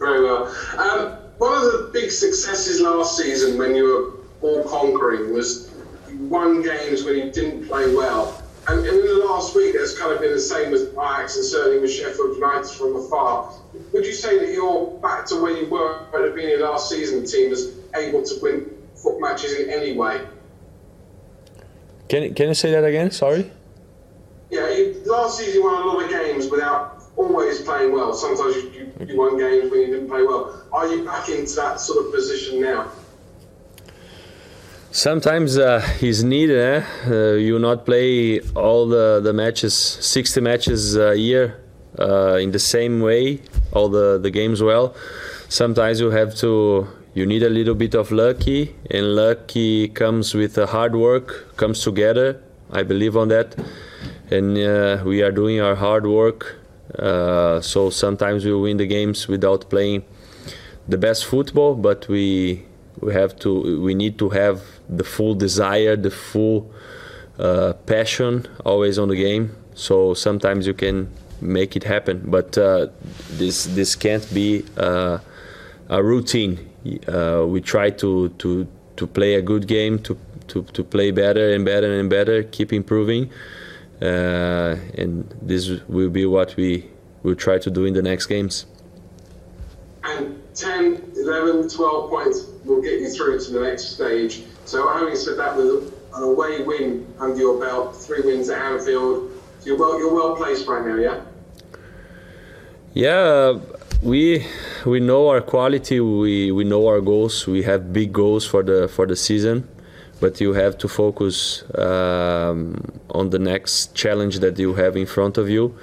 Very 0.00 0.24
well. 0.24 0.46
Um, 0.76 1.12
one 1.38 1.56
of 1.56 1.62
the 1.62 1.90
big 1.92 2.10
successes 2.10 2.80
last 2.80 3.16
season 3.16 3.56
when 3.58 3.76
you 3.76 3.84
were 3.84 4.48
all 4.48 4.64
conquering 4.64 5.32
was 5.32 5.72
you 6.08 6.18
won 6.26 6.62
games 6.62 7.04
when 7.04 7.16
you 7.16 7.30
didn't 7.30 7.68
play 7.68 7.94
well. 7.94 8.42
And 8.66 8.84
in 8.84 8.94
the 9.06 9.24
last 9.28 9.54
week, 9.54 9.76
it's 9.76 9.96
kind 9.96 10.12
of 10.12 10.20
been 10.20 10.32
the 10.32 10.40
same 10.40 10.72
with 10.72 10.92
Ajax 10.94 11.36
and 11.36 11.44
certainly 11.44 11.78
with 11.78 11.92
Sheffield 11.92 12.34
United 12.34 12.70
from 12.70 12.96
afar. 12.96 13.54
Would 13.92 14.04
you 14.04 14.14
say 14.14 14.36
that 14.36 14.52
you're 14.52 14.98
back 14.98 15.26
to 15.26 15.40
where 15.40 15.56
you 15.56 15.70
were 15.70 16.00
at 16.12 16.22
the 16.22 16.32
beginning 16.34 16.56
of 16.56 16.62
last 16.62 16.88
season, 16.90 17.22
the 17.22 17.28
team 17.28 17.50
was 17.50 17.72
able 17.94 18.24
to 18.24 18.34
win 18.42 18.68
foot 18.96 19.20
matches 19.20 19.60
in 19.60 19.70
any 19.70 19.96
way? 19.96 20.26
Can 22.10 22.34
can 22.34 22.48
you 22.48 22.54
say 22.54 22.72
that 22.72 22.84
again? 22.84 23.12
Sorry. 23.12 23.50
Yeah, 24.50 24.68
you, 24.68 25.00
last 25.06 25.38
season 25.38 25.54
you 25.54 25.62
won 25.62 25.80
a 25.80 25.86
lot 25.86 26.04
of 26.04 26.10
games 26.10 26.50
without 26.50 27.04
always 27.16 27.60
playing 27.60 27.92
well. 27.92 28.12
Sometimes 28.12 28.56
you, 28.56 28.62
you, 28.70 29.06
you 29.06 29.16
won 29.16 29.38
games 29.38 29.70
when 29.70 29.80
you 29.82 29.86
didn't 29.86 30.08
play 30.08 30.24
well. 30.24 30.60
Are 30.72 30.88
you 30.88 31.04
back 31.04 31.28
into 31.28 31.54
that 31.54 31.78
sort 31.78 32.04
of 32.04 32.12
position 32.12 32.60
now? 32.60 32.90
Sometimes 34.90 35.56
uh, 35.56 35.78
he's 36.00 36.24
needed. 36.24 36.58
Eh? 36.58 36.84
Uh, 37.06 37.34
you 37.34 37.60
not 37.60 37.86
play 37.86 38.40
all 38.56 38.88
the, 38.88 39.20
the 39.22 39.32
matches, 39.32 39.72
60 39.72 40.40
matches 40.40 40.96
a 40.96 41.16
year 41.16 41.62
uh, 41.96 42.34
in 42.34 42.50
the 42.50 42.58
same 42.58 43.00
way, 43.00 43.40
all 43.72 43.88
the, 43.88 44.18
the 44.18 44.32
games 44.32 44.60
well. 44.60 44.96
Sometimes 45.48 46.00
you 46.00 46.10
have 46.10 46.34
to, 46.38 46.88
you 47.14 47.26
need 47.26 47.42
a 47.42 47.48
little 47.48 47.74
bit 47.74 47.94
of 47.94 48.10
lucky, 48.10 48.74
and 48.90 49.14
lucky 49.16 49.88
comes 49.88 50.34
with 50.34 50.56
a 50.58 50.66
hard 50.66 50.94
work, 50.94 51.56
comes 51.56 51.82
together. 51.82 52.42
I 52.72 52.82
believe 52.84 53.16
on 53.16 53.28
that, 53.28 53.56
and 54.30 54.56
uh, 54.56 55.02
we 55.04 55.22
are 55.22 55.32
doing 55.32 55.60
our 55.60 55.74
hard 55.74 56.06
work. 56.06 56.56
Uh, 56.98 57.60
so 57.60 57.90
sometimes 57.90 58.44
we 58.44 58.54
win 58.54 58.76
the 58.76 58.86
games 58.86 59.28
without 59.28 59.68
playing 59.70 60.04
the 60.88 60.98
best 60.98 61.26
football, 61.26 61.74
but 61.74 62.08
we 62.08 62.64
we 63.00 63.12
have 63.12 63.36
to 63.36 63.80
we 63.80 63.94
need 63.94 64.18
to 64.18 64.28
have 64.30 64.62
the 64.88 65.04
full 65.04 65.34
desire 65.34 65.96
the 65.96 66.10
full 66.10 66.70
uh, 67.38 67.72
passion 67.86 68.46
always 68.64 68.98
on 68.98 69.08
the 69.08 69.16
game 69.16 69.56
so 69.74 70.14
sometimes 70.14 70.66
you 70.66 70.74
can 70.74 71.08
make 71.40 71.76
it 71.76 71.84
happen 71.84 72.22
but 72.26 72.58
uh, 72.58 72.86
this 73.30 73.64
this 73.64 73.96
can't 73.96 74.32
be 74.34 74.64
uh, 74.76 75.18
a 75.88 76.02
routine 76.02 76.69
uh, 77.08 77.44
we 77.46 77.60
try 77.60 77.90
to 77.90 78.28
to 78.38 78.66
to 78.96 79.06
play 79.06 79.34
a 79.34 79.42
good 79.42 79.66
game 79.66 79.98
to 79.98 80.16
to, 80.48 80.62
to 80.62 80.82
play 80.82 81.10
better 81.10 81.52
and 81.52 81.64
better 81.64 81.98
and 81.98 82.10
better 82.10 82.42
keep 82.42 82.72
improving 82.72 83.30
uh, 84.02 84.76
and 84.98 85.32
this 85.42 85.68
will 85.88 86.10
be 86.10 86.26
what 86.26 86.56
we 86.56 86.88
will 87.22 87.36
try 87.36 87.58
to 87.58 87.70
do 87.70 87.84
in 87.84 87.94
the 87.94 88.02
next 88.02 88.26
games 88.26 88.66
and 90.02 90.40
10, 90.54 91.12
11, 91.16 91.68
12 91.68 92.10
points 92.10 92.46
will 92.64 92.82
get 92.82 93.00
you 93.00 93.10
through 93.10 93.40
to 93.40 93.52
the 93.52 93.60
next 93.60 93.94
stage. 93.94 94.42
So 94.64 94.88
having 94.88 95.16
said 95.16 95.38
that, 95.38 95.56
with 95.56 95.94
an 96.14 96.22
away 96.22 96.62
win 96.62 97.12
under 97.18 97.38
your 97.38 97.60
belt, 97.60 97.96
three 97.96 98.20
wins 98.22 98.48
at 98.50 98.60
Anfield, 98.60 99.30
you're 99.64 99.78
well, 99.78 99.98
you're 99.98 100.12
well 100.12 100.36
placed 100.36 100.66
right 100.66 100.84
now, 100.84 100.96
yeah? 100.96 101.20
Yeah, 102.92 103.58
we 104.02 104.46
we 104.86 105.00
know 105.00 105.28
our 105.28 105.40
quality. 105.40 106.00
We 106.00 106.52
we 106.52 106.64
know 106.64 106.86
our 106.86 107.00
goals. 107.00 107.46
We 107.46 107.62
have 107.64 107.92
big 107.92 108.12
goals 108.12 108.46
for 108.46 108.62
the 108.62 108.88
for 108.88 109.06
the 109.06 109.16
season, 109.16 109.68
but 110.20 110.40
you 110.40 110.54
have 110.54 110.78
to 110.78 110.88
focus 110.88 111.64
um, 111.76 112.82
on 113.10 113.30
the 113.30 113.38
next 113.38 113.94
challenge 113.94 114.38
that 114.40 114.58
you 114.58 114.74
have 114.74 114.96
in 114.96 115.06
front 115.06 115.38
of 115.38 115.48
you. 115.48 115.76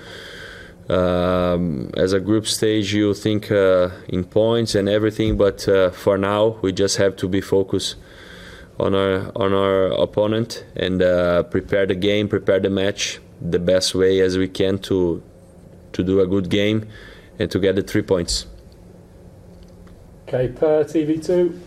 Um, 0.89 1.91
as 1.97 2.13
a 2.13 2.19
group 2.19 2.47
stage, 2.47 2.93
you 2.93 3.13
think 3.13 3.51
uh, 3.51 3.89
in 4.07 4.23
points 4.23 4.73
and 4.73 4.87
everything, 4.87 5.35
but 5.35 5.67
uh, 5.67 5.91
for 5.91 6.17
now, 6.17 6.57
we 6.61 6.71
just 6.71 6.95
have 6.97 7.17
to 7.17 7.27
be 7.27 7.41
focused 7.41 7.95
on 8.79 8.95
our 8.95 9.31
on 9.35 9.53
our 9.53 9.87
opponent 9.91 10.65
and 10.75 11.01
uh, 11.01 11.43
prepare 11.43 11.85
the 11.85 11.95
game, 11.95 12.27
prepare 12.27 12.59
the 12.59 12.69
match 12.69 13.19
the 13.41 13.59
best 13.59 13.93
way 13.93 14.21
as 14.21 14.37
we 14.37 14.47
can 14.47 14.79
to 14.79 15.21
to 15.91 16.03
do 16.03 16.19
a 16.19 16.25
good 16.25 16.49
game 16.49 16.87
and 17.39 17.49
to 17.51 17.59
get 17.59 17.75
the 17.75 17.81
three 17.81 18.01
points. 18.01 18.47
Okay, 20.27 20.49
per 20.49 20.83
TV2. 20.83 21.59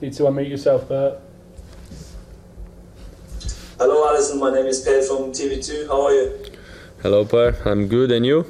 Need 0.00 0.12
to 0.12 0.24
unmute 0.24 0.50
yourself, 0.50 0.88
Bert. 0.88 1.20
Hello, 3.78 4.06
Alisson. 4.06 4.38
My 4.38 4.52
name 4.52 4.66
is 4.66 4.80
Per 4.82 5.02
from 5.02 5.32
TV2. 5.32 5.86
How 5.86 6.06
are 6.06 6.12
you? 6.12 6.44
Hello, 7.02 7.24
Per. 7.24 7.56
I'm 7.64 7.88
good, 7.88 8.12
and 8.12 8.26
you? 8.26 8.44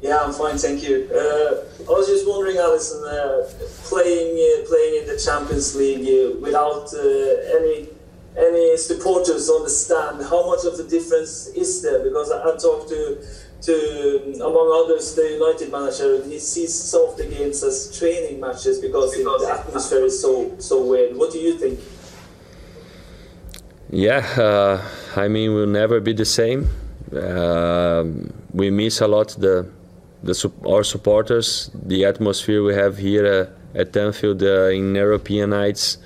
Yeah, 0.00 0.18
I'm 0.18 0.32
fine, 0.32 0.58
thank 0.58 0.82
you. 0.82 1.08
Uh, 1.14 1.62
I 1.86 1.92
was 1.94 2.08
just 2.08 2.26
wondering, 2.26 2.56
Alisson, 2.56 3.06
uh, 3.06 3.46
playing 3.88 4.34
uh, 4.34 4.66
playing 4.66 5.02
in 5.02 5.06
the 5.06 5.16
Champions 5.16 5.76
League 5.76 6.02
uh, 6.02 6.40
without 6.40 6.92
uh, 6.92 7.56
any 7.58 7.88
any 8.36 8.76
supporters 8.76 9.48
on 9.50 9.62
the 9.64 9.70
stand, 9.70 10.22
how 10.22 10.46
much 10.46 10.64
of 10.64 10.76
the 10.76 10.84
difference 10.84 11.48
is 11.48 11.82
there? 11.82 12.02
Because 12.02 12.30
I, 12.30 12.38
I 12.38 12.56
talked 12.56 12.88
to 12.88 13.24
to 13.62 14.32
among 14.42 14.84
others 14.84 15.14
the 15.14 15.34
United 15.38 15.70
manager, 15.70 16.16
and 16.16 16.32
he 16.32 16.38
sees 16.38 16.74
some 16.74 17.08
of 17.08 17.16
the 17.16 17.26
games 17.26 17.62
as 17.62 17.96
training 17.96 18.40
matches 18.40 18.80
because, 18.80 19.16
because 19.16 19.42
the 19.42 19.52
atmosphere 19.52 20.04
is 20.04 20.20
so 20.20 20.52
so 20.58 20.84
weird. 20.84 21.16
What 21.16 21.32
do 21.32 21.38
you 21.38 21.58
think? 21.58 21.78
Yeah, 23.90 24.26
uh, 24.36 24.82
I 25.20 25.28
mean, 25.28 25.54
we'll 25.54 25.66
never 25.66 26.00
be 26.00 26.14
the 26.14 26.24
same. 26.24 26.68
Uh, 27.14 28.04
we 28.52 28.70
miss 28.70 29.02
a 29.02 29.06
lot 29.06 29.28
the, 29.38 29.68
the 30.22 30.50
our 30.66 30.82
supporters, 30.82 31.70
the 31.74 32.06
atmosphere 32.06 32.64
we 32.64 32.74
have 32.74 32.96
here 32.96 33.48
uh, 33.74 33.78
at 33.78 33.96
Anfield 33.96 34.42
uh, 34.42 34.68
in 34.68 34.94
European 34.94 35.50
nights 35.50 35.98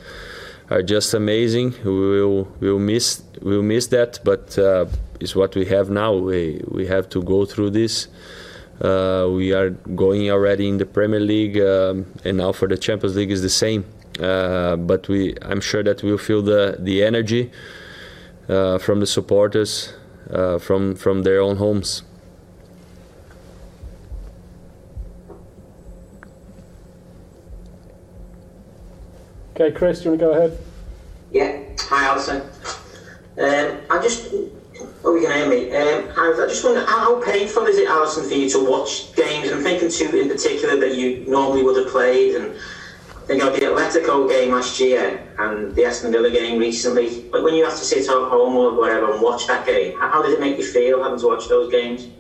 are 0.71 0.83
just 0.83 1.15
amazing. 1.15 1.75
We 1.85 2.21
will 2.21 2.49
we'll 2.61 2.79
miss 2.79 3.23
we'll 3.43 3.63
miss 3.63 3.87
that, 3.89 4.21
but 4.25 4.59
uh, 4.59 4.87
it's 5.21 5.35
what 5.35 5.55
we 5.55 5.65
have 5.67 5.91
now. 5.91 6.15
We 6.15 6.61
we 6.69 6.87
have 6.87 7.09
to 7.11 7.23
go 7.23 7.45
through 7.45 7.71
this. 7.71 8.09
Uh, 8.81 9.29
we 9.31 9.53
are 9.53 9.71
going 9.71 10.31
already 10.31 10.69
in 10.69 10.79
the 10.79 10.85
Premier 10.85 11.21
League, 11.21 11.59
um, 11.59 12.07
and 12.25 12.39
now 12.39 12.53
for 12.53 12.69
the 12.69 12.77
Champions 12.77 13.17
League 13.17 13.31
is 13.31 13.43
the 13.43 13.49
same. 13.49 13.85
Uh, 14.21 14.77
but 14.77 15.09
we, 15.09 15.35
I'm 15.43 15.61
sure 15.61 15.83
that 15.83 16.03
we'll 16.03 16.19
feel 16.19 16.43
the 16.43 16.77
the 16.79 17.03
energy 17.03 17.51
uh, 18.49 18.79
from 18.79 19.01
the 19.01 19.07
supporters 19.07 19.93
uh, 20.31 20.59
from 20.59 20.95
from 20.95 21.23
their 21.23 21.41
own 21.41 21.57
homes. 21.57 22.03
Okay, 29.59 29.73
Chris, 29.73 30.01
do 30.01 30.05
you 30.05 30.11
want 30.11 30.21
to 30.21 30.27
go 30.27 30.33
ahead? 30.33 30.59
Yeah. 31.33 31.63
Hi, 31.89 32.15
Alisson. 32.15 32.43
Um, 33.39 33.81
I 33.89 34.03
just, 34.03 34.29
oh, 35.03 35.17
you 35.17 35.27
can 35.27 35.33
hear 35.33 35.49
me. 35.49 35.75
Um, 35.75 36.13
I, 36.15 36.45
I 36.45 36.47
just 36.47 36.63
wonder, 36.63 36.85
how 36.85 37.23
painful 37.25 37.65
is 37.65 37.79
it, 37.79 37.89
Alisson, 37.89 38.29
for 38.29 38.35
you 38.35 38.51
to 38.51 38.71
watch 38.71 39.17
games? 39.17 39.51
I'm 39.51 39.63
thinking 39.63 39.89
two 39.89 40.15
in 40.15 40.29
particular 40.29 40.79
that 40.81 40.95
you 40.95 41.25
normally 41.27 41.63
would 41.63 41.79
have 41.79 41.89
played, 41.89 42.35
and 42.35 42.55
I 43.17 43.21
think 43.27 43.43
of 43.43 43.55
the 43.55 43.61
Atletico 43.61 44.29
game 44.29 44.53
last 44.53 44.79
year 44.79 45.27
and 45.39 45.75
the 45.75 45.87
Aston 45.87 46.13
Villa 46.13 46.31
game 46.31 46.59
recently. 46.59 47.27
But 47.33 47.43
when 47.43 47.55
you 47.55 47.65
have 47.65 47.79
to 47.79 47.85
sit 47.85 48.01
at 48.01 48.09
home 48.09 48.57
or 48.57 48.79
whatever 48.79 49.11
and 49.11 49.23
watch 49.23 49.47
that 49.47 49.65
game, 49.65 49.99
how 49.99 50.21
does 50.21 50.35
it 50.35 50.41
make 50.41 50.59
you 50.59 50.65
feel 50.65 51.03
having 51.03 51.19
to 51.21 51.29
watch 51.29 51.49
those 51.49 51.73
games? 51.73 52.11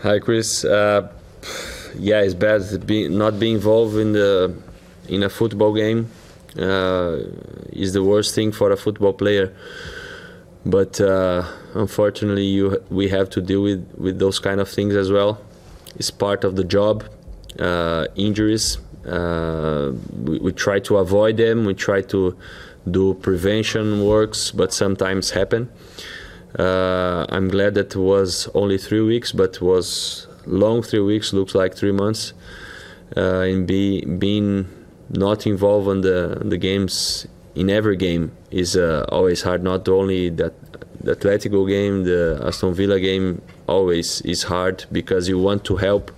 Hi, 0.00 0.18
Chris. 0.18 0.64
Uh, 0.64 1.12
yeah, 1.94 2.22
it's 2.22 2.32
bad 2.32 2.86
being, 2.86 3.18
not 3.18 3.38
being 3.38 3.56
involved 3.56 3.96
in 3.96 4.14
the 4.14 4.56
in 5.08 5.22
a 5.24 5.28
football 5.28 5.74
game 5.74 6.08
is 6.56 7.92
the 7.92 8.02
worst 8.02 8.34
thing 8.34 8.52
for 8.52 8.70
a 8.70 8.76
football 8.76 9.12
player. 9.12 9.54
But 10.64 11.00
uh, 11.00 11.44
unfortunately, 11.74 12.44
you 12.44 12.82
we 12.88 13.08
have 13.08 13.28
to 13.30 13.40
deal 13.40 13.62
with, 13.62 13.86
with 13.96 14.18
those 14.18 14.38
kind 14.38 14.60
of 14.60 14.68
things 14.68 14.94
as 14.94 15.10
well. 15.10 15.40
It's 15.96 16.10
part 16.10 16.44
of 16.44 16.56
the 16.56 16.64
job. 16.64 17.04
Uh, 17.58 18.06
injuries, 18.14 18.78
uh, 19.06 19.92
we, 20.12 20.38
we 20.38 20.52
try 20.52 20.78
to 20.80 20.98
avoid 20.98 21.36
them. 21.36 21.64
We 21.64 21.74
try 21.74 22.00
to 22.02 22.36
do 22.90 23.14
prevention 23.14 24.04
works, 24.04 24.50
but 24.52 24.72
sometimes 24.72 25.30
happen. 25.30 25.68
Uh, 26.58 27.26
I'm 27.28 27.48
glad 27.48 27.74
that 27.74 27.94
it 27.94 27.98
was 27.98 28.48
only 28.54 28.78
three 28.78 29.00
weeks, 29.00 29.32
but 29.32 29.60
was 29.60 30.26
long 30.46 30.82
three 30.82 31.00
weeks. 31.00 31.32
Looks 31.32 31.54
like 31.54 31.74
three 31.74 31.92
months. 31.92 32.32
Uh, 33.16 33.40
in 33.40 33.66
be, 33.66 34.04
being 34.04 34.66
not 35.12 35.46
involved 35.46 35.88
in 35.88 36.00
the 36.00 36.42
the 36.44 36.58
games 36.58 37.26
in 37.54 37.68
every 37.70 37.96
game 37.96 38.32
is 38.50 38.76
uh, 38.76 39.04
always 39.10 39.42
hard. 39.42 39.62
Not 39.62 39.88
only 39.88 40.30
that 40.30 40.54
the 41.00 41.14
Atletico 41.16 41.68
game, 41.68 42.04
the 42.04 42.40
Aston 42.44 42.74
Villa 42.74 42.98
game, 42.98 43.42
always 43.66 44.20
is 44.22 44.44
hard 44.44 44.84
because 44.90 45.28
you 45.28 45.38
want 45.38 45.64
to 45.64 45.76
help, 45.76 46.10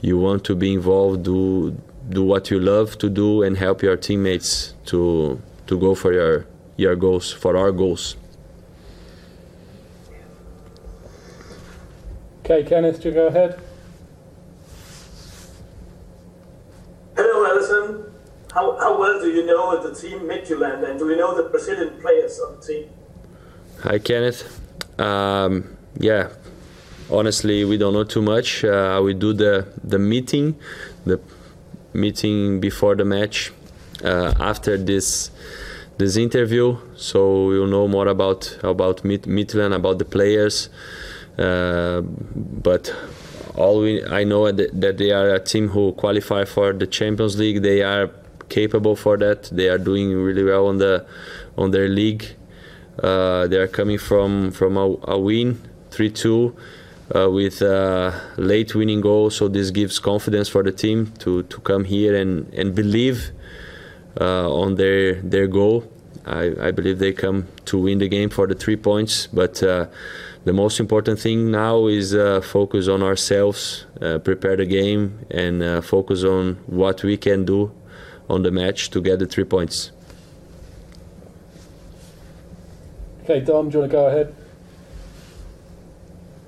you 0.00 0.18
want 0.18 0.44
to 0.44 0.54
be 0.54 0.72
involved, 0.72 1.24
do 1.24 1.76
do 2.08 2.24
what 2.24 2.50
you 2.50 2.58
love 2.58 2.98
to 2.98 3.08
do, 3.08 3.42
and 3.42 3.56
help 3.56 3.82
your 3.82 3.96
teammates 3.96 4.74
to 4.86 5.40
to 5.66 5.78
go 5.78 5.94
for 5.94 6.12
your 6.12 6.46
your 6.76 6.96
goals, 6.96 7.30
for 7.30 7.56
our 7.56 7.72
goals. 7.72 8.16
Okay, 12.44 12.64
Kenneth, 12.64 13.00
do 13.00 13.08
you 13.08 13.14
go 13.14 13.26
ahead? 13.28 13.60
Hello, 17.16 17.46
Alisson. 17.46 18.12
How, 18.54 18.78
how 18.78 19.00
well 19.00 19.18
do 19.18 19.30
you 19.30 19.46
know 19.46 19.82
the 19.82 19.94
team 19.94 20.20
Midtjylland 20.20 20.86
and 20.86 20.98
do 20.98 21.08
you 21.08 21.16
know 21.16 21.34
the 21.34 21.48
Brazilian 21.48 21.98
players 22.02 22.38
on 22.38 22.56
the 22.56 22.66
team? 22.66 22.90
Hi, 23.80 23.98
Kenneth. 23.98 24.60
Um, 25.00 25.74
yeah, 25.98 26.28
honestly, 27.10 27.64
we 27.64 27.78
don't 27.78 27.94
know 27.94 28.04
too 28.04 28.20
much. 28.20 28.62
Uh, 28.62 29.00
we 29.02 29.14
do 29.14 29.32
the 29.32 29.66
the 29.82 29.98
meeting, 29.98 30.56
the 31.06 31.18
meeting 31.94 32.60
before 32.60 32.94
the 32.94 33.06
match, 33.06 33.52
uh, 34.04 34.34
after 34.38 34.76
this 34.76 35.30
this 35.96 36.18
interview, 36.18 36.76
so 36.94 37.46
we'll 37.46 37.66
know 37.66 37.88
more 37.88 38.08
about 38.08 38.58
about 38.62 39.02
Midtjylland, 39.02 39.74
about 39.74 39.98
the 39.98 40.04
players. 40.04 40.68
Uh, 41.38 42.02
but 42.02 42.94
all 43.54 43.80
we 43.80 44.04
I 44.04 44.24
know 44.24 44.52
that 44.52 44.98
they 44.98 45.10
are 45.10 45.30
a 45.30 45.40
team 45.40 45.68
who 45.68 45.92
qualify 45.92 46.44
for 46.44 46.74
the 46.74 46.86
Champions 46.86 47.38
League. 47.38 47.62
They 47.62 47.82
are 47.82 48.10
capable 48.52 48.96
for 48.96 49.16
that. 49.16 49.50
They 49.50 49.68
are 49.68 49.78
doing 49.78 50.14
really 50.14 50.44
well 50.44 50.66
on 50.66 50.78
the 50.78 50.94
on 51.56 51.70
their 51.70 51.88
league. 51.88 52.24
Uh, 53.02 53.46
they 53.48 53.56
are 53.56 53.68
coming 53.68 53.98
from 53.98 54.52
from 54.52 54.76
a, 54.76 54.86
a 55.14 55.18
win, 55.18 55.60
three 55.90 56.10
two. 56.10 56.54
Uh, 57.14 57.28
with 57.28 57.60
a 57.60 58.14
late 58.38 58.74
winning 58.74 59.02
goal, 59.02 59.28
so 59.28 59.46
this 59.46 59.70
gives 59.70 59.98
confidence 59.98 60.48
for 60.48 60.62
the 60.62 60.72
team 60.72 61.12
to, 61.18 61.42
to 61.42 61.60
come 61.60 61.84
here 61.84 62.16
and, 62.16 62.48
and 62.54 62.74
believe 62.74 63.32
uh, 64.18 64.48
on 64.48 64.76
their 64.76 65.20
their 65.20 65.46
goal. 65.46 65.84
I, 66.24 66.68
I 66.68 66.70
believe 66.70 67.00
they 67.00 67.12
come 67.12 67.48
to 67.66 67.76
win 67.76 67.98
the 67.98 68.08
game 68.08 68.30
for 68.30 68.46
the 68.46 68.54
three 68.54 68.76
points, 68.76 69.26
but 69.26 69.62
uh, 69.62 69.86
the 70.46 70.54
most 70.54 70.80
important 70.80 71.18
thing 71.20 71.50
now 71.50 71.86
is 71.86 72.14
uh, 72.14 72.40
focus 72.40 72.88
on 72.88 73.02
ourselves, 73.02 73.84
uh, 74.00 74.18
prepare 74.18 74.56
the 74.56 74.64
game, 74.64 75.18
and 75.30 75.84
focus 75.84 76.24
on 76.24 76.56
what 76.66 77.02
we 77.02 77.18
can 77.18 77.44
do 77.44 77.70
on 78.28 78.42
the 78.42 78.50
match 78.50 78.90
to 78.90 79.00
get 79.00 79.18
the 79.18 79.26
three 79.26 79.44
points. 79.44 79.92
Okay, 83.24 83.40
Dom, 83.40 83.70
do 83.70 83.74
you 83.74 83.80
want 83.80 83.92
to 83.92 83.96
go 83.96 84.06
ahead? 84.06 84.34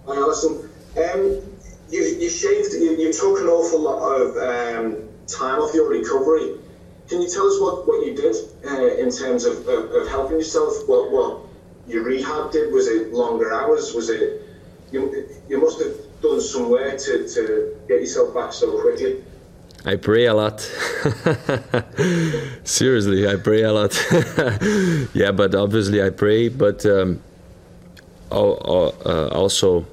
Hi, 0.06 0.14
Alisson. 0.16 0.68
Um, 0.96 1.40
you, 1.90 2.02
you 2.02 2.28
shaved, 2.28 2.72
you, 2.72 2.96
you 2.96 3.12
took 3.12 3.40
an 3.40 3.46
awful 3.46 3.80
lot 3.80 4.20
of 4.20 4.36
um, 4.36 5.08
time 5.26 5.60
off 5.60 5.72
your 5.74 5.88
recovery. 5.88 6.58
Can 7.08 7.22
you 7.22 7.28
tell 7.28 7.46
us 7.46 7.60
what, 7.60 7.86
what 7.86 8.04
you 8.06 8.14
did 8.14 8.34
uh, 8.66 8.96
in 8.96 9.10
terms 9.10 9.44
of, 9.44 9.68
of, 9.68 9.90
of 9.90 10.08
helping 10.08 10.38
yourself? 10.38 10.72
What, 10.86 11.12
what 11.12 11.40
your 11.86 12.02
rehab 12.02 12.50
did? 12.50 12.72
Was 12.72 12.88
it 12.88 13.12
longer 13.12 13.52
hours? 13.52 13.94
Was 13.94 14.10
it 14.10 14.42
you? 14.90 15.28
You 15.48 15.60
must 15.60 15.80
have 15.80 15.94
done 16.22 16.40
some 16.40 16.70
work 16.70 16.98
to, 16.98 17.28
to 17.28 17.76
get 17.86 18.00
yourself 18.00 18.34
back 18.34 18.52
so 18.52 18.80
quickly. 18.80 19.22
I 19.86 19.96
pray 19.96 20.26
a 20.26 20.34
lot. 20.34 20.60
Seriously, 22.64 23.28
I 23.28 23.36
pray 23.36 23.62
a 23.62 23.72
lot. 23.72 23.94
yeah, 25.14 25.30
but 25.30 25.54
obviously 25.54 26.02
I 26.02 26.10
pray, 26.10 26.48
but 26.48 26.84
um, 26.86 27.22
uh, 28.30 29.28
also 29.28 29.86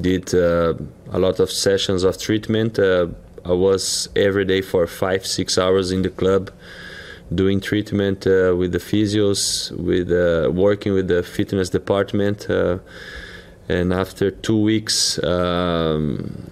did 0.00 0.34
uh, 0.34 0.74
a 1.12 1.18
lot 1.18 1.40
of 1.40 1.50
sessions 1.50 2.04
of 2.04 2.18
treatment. 2.18 2.78
Uh, 2.78 3.08
I 3.44 3.52
was 3.52 4.08
every 4.16 4.46
day 4.46 4.62
for 4.62 4.86
five, 4.86 5.26
six 5.26 5.58
hours 5.58 5.92
in 5.92 6.02
the 6.02 6.10
club 6.10 6.50
doing 7.34 7.60
treatment 7.60 8.26
uh, 8.26 8.54
with 8.56 8.72
the 8.72 8.78
physios, 8.78 9.70
with 9.72 10.10
uh, 10.10 10.50
working 10.50 10.92
with 10.92 11.08
the 11.08 11.22
fitness 11.22 11.70
department. 11.70 12.48
Uh, 12.48 12.78
and 13.68 13.92
after 13.92 14.30
two 14.30 14.58
weeks, 14.58 15.22
um, 15.24 16.50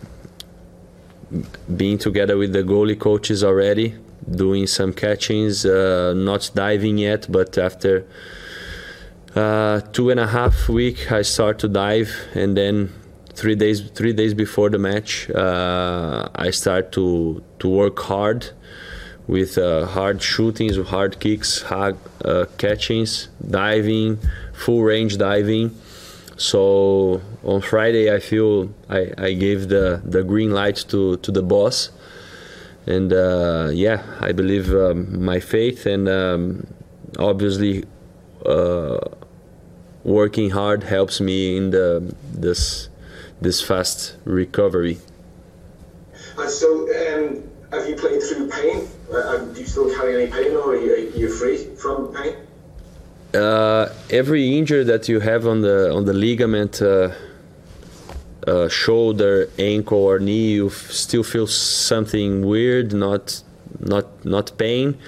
being 1.77 1.99
together 1.99 2.37
with 2.37 2.53
the 2.53 2.62
goalie 2.62 2.99
coaches 2.99 3.42
already, 3.42 3.95
doing 4.31 4.66
some 4.66 4.92
catchings, 4.92 5.64
uh, 5.64 6.12
not 6.16 6.51
diving 6.55 6.99
yet, 6.99 7.27
but 7.31 7.59
after 7.59 8.07
uh, 9.35 9.81
two 9.92 10.11
and 10.11 10.21
a 10.21 10.27
half 10.27 10.68
week, 10.68 11.11
I 11.11 11.23
start 11.23 11.59
to 11.61 11.68
dive, 11.68 12.11
and 12.35 12.57
then 12.57 12.92
three 13.35 13.55
days 13.55 13.90
three 13.90 14.12
days 14.12 14.35
before 14.35 14.68
the 14.71 14.79
match, 14.79 15.31
uh, 15.31 16.29
I 16.35 16.51
start 16.51 16.92
to 16.92 17.42
to 17.61 17.68
work 17.68 17.99
hard 17.99 18.51
with 19.27 19.57
uh, 19.57 19.87
hard 19.87 20.23
shootings, 20.23 20.77
hard 20.88 21.18
kicks, 21.21 21.62
hard 21.62 21.97
uh, 22.25 22.45
catchings, 22.59 23.29
diving, 23.49 24.18
full 24.53 24.83
range 24.83 25.16
diving. 25.16 25.75
So 26.37 27.21
on 27.45 27.61
Friday, 27.62 28.12
I 28.12 28.18
feel 28.18 28.73
I, 28.88 29.12
I 29.18 29.33
gave 29.35 29.68
the, 29.68 30.03
the 30.05 30.23
green 30.23 30.51
light 30.51 30.85
to, 30.88 31.16
to 31.18 31.31
the 31.31 31.42
boss. 31.42 31.90
And 32.87 33.12
uh, 33.12 33.71
yeah, 33.73 34.03
I 34.21 34.33
believe 34.33 34.73
um, 34.75 35.25
my 35.25 35.38
faith 35.38 35.87
and 35.87 36.09
um, 36.09 36.66
obviously 37.18 37.85
uh, 38.45 38.99
working 40.05 40.51
hard 40.51 40.83
helps 40.83 41.21
me 41.21 41.57
in 41.57 41.71
the 41.71 42.14
this 42.33 42.88
this 43.40 43.61
fast 43.61 44.16
recovery. 44.25 44.99
Uh, 46.37 46.47
so 46.49 46.88
um, 46.90 47.49
have 47.73 47.88
you 47.88 47.95
played 47.95 48.23
through 48.23 48.49
pain? 48.49 48.88
Uh, 49.12 49.38
do 49.38 49.61
you 49.61 49.66
still 49.66 49.95
carry 49.95 50.23
any 50.23 50.33
pain, 50.33 50.53
or 50.57 50.73
are 50.73 50.77
you, 50.77 50.92
are 50.95 51.18
you 51.18 51.29
free 51.29 51.75
from 51.77 52.12
pain? 52.14 52.37
Uh, 53.35 53.88
every 54.11 54.59
injury 54.59 54.85
that 54.85 55.09
you 55.09 55.21
have 55.21 55.47
on 55.47 55.62
the 55.62 55.90
on 55.92 56.05
the 56.05 56.12
ligament, 56.12 56.83
uh, 56.83 57.11
uh, 58.47 58.68
shoulder, 58.68 59.49
ankle, 59.59 59.99
or 59.99 60.18
knee, 60.18 60.53
you 60.53 60.66
f- 60.66 60.90
still 60.90 61.23
feel 61.23 61.47
something 61.47 62.47
weird. 62.47 62.92
Not 62.92 63.42
not 63.81 64.07
not 64.25 64.57
pain, 64.59 64.99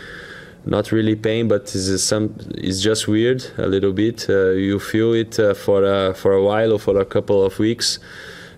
not 0.65 0.91
really 0.91 1.17
pain, 1.17 1.49
but 1.49 1.63
it's 1.75 2.03
some 2.05 2.35
it's 2.55 2.81
just 2.81 3.09
weird 3.09 3.45
a 3.59 3.67
little 3.67 3.93
bit. 3.93 4.27
Uh, 4.29 4.51
you 4.53 4.79
feel 4.79 5.13
it 5.13 5.39
uh, 5.39 5.53
for 5.53 5.85
a, 5.85 6.15
for 6.15 6.33
a 6.33 6.43
while 6.43 6.73
or 6.73 6.79
for 6.79 6.99
a 6.99 7.05
couple 7.05 7.45
of 7.45 7.59
weeks, 7.59 7.99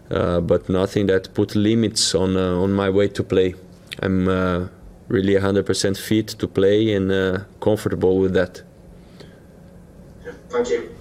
but 0.08 0.68
nothing 0.68 1.06
that 1.06 1.34
put 1.34 1.56
limits 1.56 2.14
on 2.14 2.36
on 2.36 2.72
my 2.72 2.88
way 2.88 3.08
to 3.08 3.24
play. 3.24 3.54
I'm 4.02 4.28
uh, 4.28 4.68
really 5.08 5.34
100% 5.34 5.96
fit 5.96 6.28
to 6.28 6.48
play 6.48 6.92
and 6.92 7.10
uh, 7.10 7.40
comfortable 7.60 8.18
with 8.18 8.34
that. 8.34 8.62
Thank 10.48 10.70
you. 10.70 10.94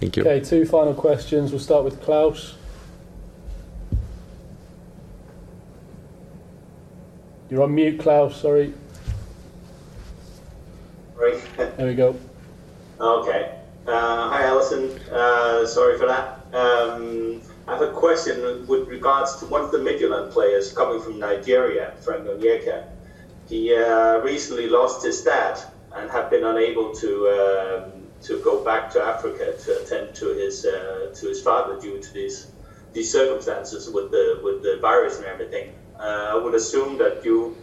Thank 0.00 0.16
you. 0.16 0.22
Okay, 0.22 0.40
two 0.40 0.64
final 0.64 0.94
questions. 0.94 1.50
We'll 1.50 1.60
start 1.60 1.84
with 1.84 2.00
Klaus. 2.00 2.54
You're 7.50 7.62
on 7.62 7.74
mute, 7.74 7.98
Klaus. 7.98 8.40
Sorry. 8.40 8.72
Right. 11.16 11.42
There 11.56 11.86
we 11.86 11.94
go. 11.94 12.16
Okay. 13.00 13.56
Uh, 13.86 14.30
hi, 14.30 14.42
Alisson. 14.42 14.96
Uh, 15.10 15.66
sorry 15.66 15.98
for 15.98 16.06
that. 16.06 16.40
Um, 16.54 17.40
I 17.66 17.72
have 17.72 17.82
a 17.82 17.92
question 17.92 18.66
with 18.66 18.88
regards 18.88 19.36
to 19.36 19.46
one 19.46 19.62
of 19.62 19.72
the 19.72 19.78
Midtjylland 19.78 20.30
players 20.32 20.72
coming 20.72 21.00
from 21.00 21.18
Nigeria, 21.18 21.92
Frank 22.00 22.26
Onyeka. 22.26 22.84
He 23.48 23.74
uh, 23.74 24.18
recently 24.18 24.68
lost 24.68 25.04
his 25.04 25.22
dad 25.22 25.60
and 25.94 26.10
have 26.10 26.30
been 26.30 26.44
unable 26.44 26.94
to 26.94 27.28
um, 27.28 27.99
to 28.22 28.38
go 28.42 28.62
back 28.64 28.90
to 28.90 29.02
Africa 29.02 29.54
to 29.64 29.80
attend 29.82 30.14
to 30.16 30.28
his 30.28 30.64
uh, 30.64 31.12
to 31.14 31.28
his 31.28 31.40
father 31.40 31.78
due 31.80 31.98
to 32.00 32.12
these 32.12 32.48
these 32.92 33.10
circumstances 33.10 33.88
with 33.88 34.10
the 34.10 34.40
with 34.42 34.62
the 34.62 34.78
virus 34.80 35.16
and 35.16 35.26
everything. 35.26 35.72
Uh, 35.98 36.32
I 36.32 36.36
would 36.36 36.54
assume 36.54 36.98
that 36.98 37.24
you 37.24 37.56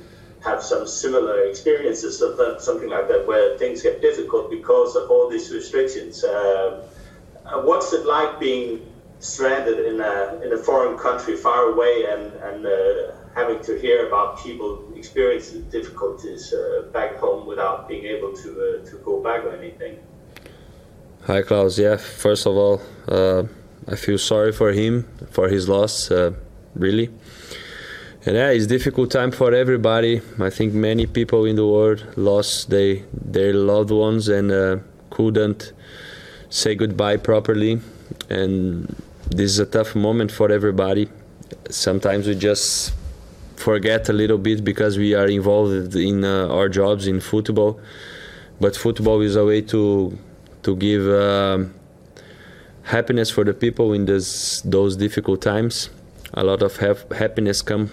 have 0.43 0.61
some 0.61 0.85
similar 0.85 1.41
experiences 1.45 2.21
of 2.21 2.37
that, 2.37 2.61
something 2.61 2.89
like 2.89 3.07
that, 3.07 3.25
where 3.25 3.57
things 3.57 3.81
get 3.81 4.01
difficult 4.01 4.49
because 4.49 4.95
of 4.95 5.09
all 5.09 5.27
these 5.29 5.51
restrictions. 5.51 6.23
Um, 6.23 6.81
uh, 7.45 7.59
what's 7.61 7.93
it 7.93 8.05
like 8.05 8.39
being 8.39 8.79
stranded 9.19 9.79
in 9.79 9.99
a 9.99 10.39
in 10.43 10.53
a 10.53 10.57
foreign 10.57 10.97
country, 10.97 11.35
far 11.35 11.63
away, 11.71 12.05
and 12.05 12.33
and 12.35 12.65
uh, 12.65 13.11
having 13.35 13.61
to 13.61 13.77
hear 13.77 14.07
about 14.07 14.37
people 14.37 14.79
experiencing 14.95 15.63
difficulties 15.69 16.53
uh, 16.53 16.83
back 16.93 17.15
home 17.17 17.45
without 17.45 17.87
being 17.87 18.05
able 18.05 18.31
to 18.31 18.49
uh, 18.81 18.89
to 18.89 18.97
go 19.03 19.21
back 19.21 19.43
or 19.43 19.53
anything? 19.53 19.97
Hi, 21.27 21.41
Klaus. 21.41 21.77
Yeah, 21.77 21.97
first 21.97 22.45
of 22.45 22.55
all, 22.55 22.81
uh, 23.09 23.43
I 23.85 23.97
feel 23.97 24.17
sorry 24.17 24.53
for 24.53 24.71
him 24.71 25.05
for 25.29 25.49
his 25.49 25.67
loss, 25.67 26.09
uh, 26.09 26.31
really. 26.73 27.09
And 28.25 28.37
yeah, 28.37 28.51
it's 28.51 28.63
a 28.63 28.69
difficult 28.69 29.11
time 29.11 29.31
for 29.31 29.53
everybody. 29.53 30.21
I 30.39 30.49
think 30.49 30.73
many 30.73 31.05
people 31.05 31.43
in 31.43 31.57
the 31.57 31.67
world 31.67 32.05
lost 32.15 32.69
they, 32.69 33.03
their 33.11 33.53
loved 33.53 33.91
ones 33.91 34.29
and 34.29 34.49
uh, 34.53 34.77
couldn't 35.09 35.73
say 36.49 36.75
goodbye 36.75 37.17
properly. 37.17 37.81
And 38.29 38.95
this 39.29 39.51
is 39.51 39.59
a 39.59 39.65
tough 39.65 39.95
moment 39.97 40.31
for 40.31 40.49
everybody. 40.49 41.09
Sometimes 41.69 42.27
we 42.27 42.35
just 42.35 42.93
forget 43.57 44.07
a 44.07 44.13
little 44.13 44.37
bit 44.37 44.63
because 44.63 44.97
we 44.97 45.13
are 45.13 45.27
involved 45.27 45.93
in 45.93 46.23
uh, 46.23 46.47
our 46.47 46.69
jobs 46.69 47.05
in 47.05 47.19
football. 47.19 47.81
But 48.61 48.77
football 48.77 49.19
is 49.19 49.35
a 49.35 49.43
way 49.43 49.61
to 49.63 50.17
to 50.63 50.75
give 50.75 51.07
um, 51.07 51.73
happiness 52.83 53.29
for 53.29 53.43
the 53.43 53.53
people 53.53 53.93
in 53.93 54.05
this, 54.05 54.61
those 54.61 54.95
difficult 54.95 55.41
times. 55.41 55.89
A 56.33 56.43
lot 56.43 56.61
of 56.61 56.77
happiness 56.77 57.61
come 57.61 57.91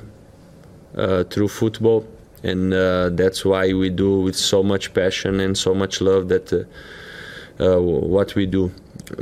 uh, 0.96 1.24
through 1.24 1.48
football, 1.48 2.06
and 2.42 2.72
uh, 2.72 3.10
that's 3.10 3.44
why 3.44 3.72
we 3.72 3.90
do 3.90 4.20
with 4.20 4.36
so 4.36 4.62
much 4.62 4.94
passion 4.94 5.40
and 5.40 5.56
so 5.56 5.74
much 5.74 6.00
love 6.00 6.28
that 6.28 6.52
uh, 6.52 6.64
uh 7.62 7.80
what 7.80 8.34
we 8.34 8.46
do. 8.46 8.72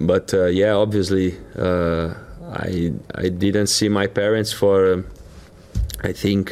But 0.01 0.33
uh, 0.33 0.47
yeah, 0.47 0.73
obviously, 0.73 1.37
uh, 1.57 2.15
I 2.53 2.93
I 3.15 3.29
didn't 3.29 3.69
see 3.69 3.89
my 3.89 4.07
parents 4.07 4.53
for 4.53 5.05
I 6.03 6.13
think 6.13 6.51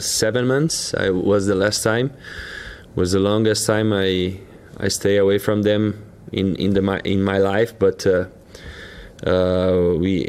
seven 0.00 0.46
months. 0.46 0.94
I 0.94 1.10
was 1.10 1.46
the 1.46 1.54
last 1.54 1.82
time. 1.82 2.12
Was 2.94 3.12
the 3.12 3.20
longest 3.20 3.66
time 3.66 3.92
I 3.92 4.38
I 4.78 4.88
stay 4.88 5.16
away 5.16 5.38
from 5.38 5.62
them 5.62 6.07
in 6.32 6.56
in 6.56 6.74
the 6.74 6.82
my 6.82 7.00
in 7.04 7.22
my 7.22 7.38
life, 7.38 7.78
but 7.78 8.06
uh, 8.06 8.26
uh, 9.26 9.94
we 9.98 10.28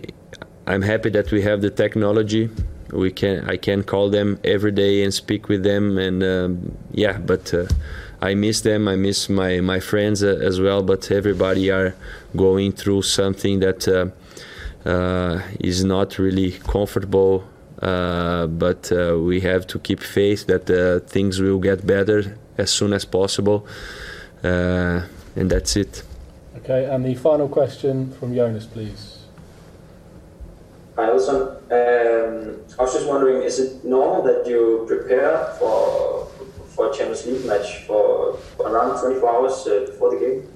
I'm 0.67 0.81
happy 0.81 1.09
that 1.12 1.31
we 1.31 1.41
have 1.41 1.62
the 1.62 1.69
technology. 1.69 2.49
We 2.91 3.12
can 3.12 3.49
I 3.49 3.57
can 3.57 3.83
call 3.83 4.09
them 4.09 4.39
every 4.43 4.71
day 4.71 5.03
and 5.03 5.13
speak 5.13 5.47
with 5.47 5.63
them, 5.63 5.97
and 5.97 6.23
um, 6.23 6.77
yeah, 6.91 7.17
but. 7.17 7.53
Uh, 7.53 7.65
I 8.21 8.33
miss 8.33 8.62
them. 8.62 8.88
I 8.88 8.95
miss 8.97 9.29
my 9.29 9.62
my 9.62 9.79
friends 9.79 10.23
uh, 10.23 10.39
as 10.41 10.59
well. 10.59 10.83
But 10.83 11.09
everybody 11.09 11.71
are 11.71 11.95
going 12.35 12.73
through 12.73 13.03
something 13.03 13.59
that 13.59 13.88
uh, 13.88 14.89
uh, 14.89 15.41
is 15.59 15.83
not 15.83 16.19
really 16.19 16.51
comfortable. 16.51 17.43
but 17.79 18.91
we 18.91 19.39
have 19.39 19.65
to 19.67 19.79
keep 19.79 20.01
faith 20.01 20.47
that 20.47 20.65
things 21.07 21.39
will 21.39 21.59
get 21.59 21.88
better 21.88 22.38
as 22.57 22.69
soon 22.69 22.91
as 22.93 23.05
possible 23.05 23.65
and 25.36 25.50
that's 25.50 25.76
it. 25.76 26.04
Okay, 26.58 26.86
and 26.86 27.06
the 27.06 27.15
final 27.15 27.48
question 27.48 28.12
from 28.13 28.34
Jonas, 28.36 28.65
please. 28.65 29.20
Hi, 30.96 31.08
Alisson. 31.08 31.56
Um, 31.72 32.60
I 32.78 32.84
was 32.84 32.94
just 32.94 33.08
wondering, 33.08 33.44
is 33.44 33.60
it 33.60 33.86
normal 33.86 34.22
that 34.24 34.46
you 34.48 34.86
prepare 34.88 35.56
for 35.58 36.28
for 36.76 36.92
a 36.92 36.94
Champions 36.94 37.26
League 37.26 37.46
match 37.46 37.84
for 37.86 38.38
around 38.60 39.00
24 39.02 39.30
hours 39.30 39.68
uh, 39.68 39.86
before 39.86 40.12
the 40.12 40.20
game? 40.20 40.54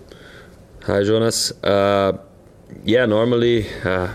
Hi, 0.83 1.03
Jonas. 1.03 1.51
Uh, 1.63 2.17
yeah, 2.83 3.05
normally 3.05 3.67
uh, 3.83 4.13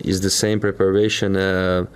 is 0.00 0.20
the 0.20 0.30
same 0.30 0.60
preparation. 0.60 1.36
Uh, 1.36 1.86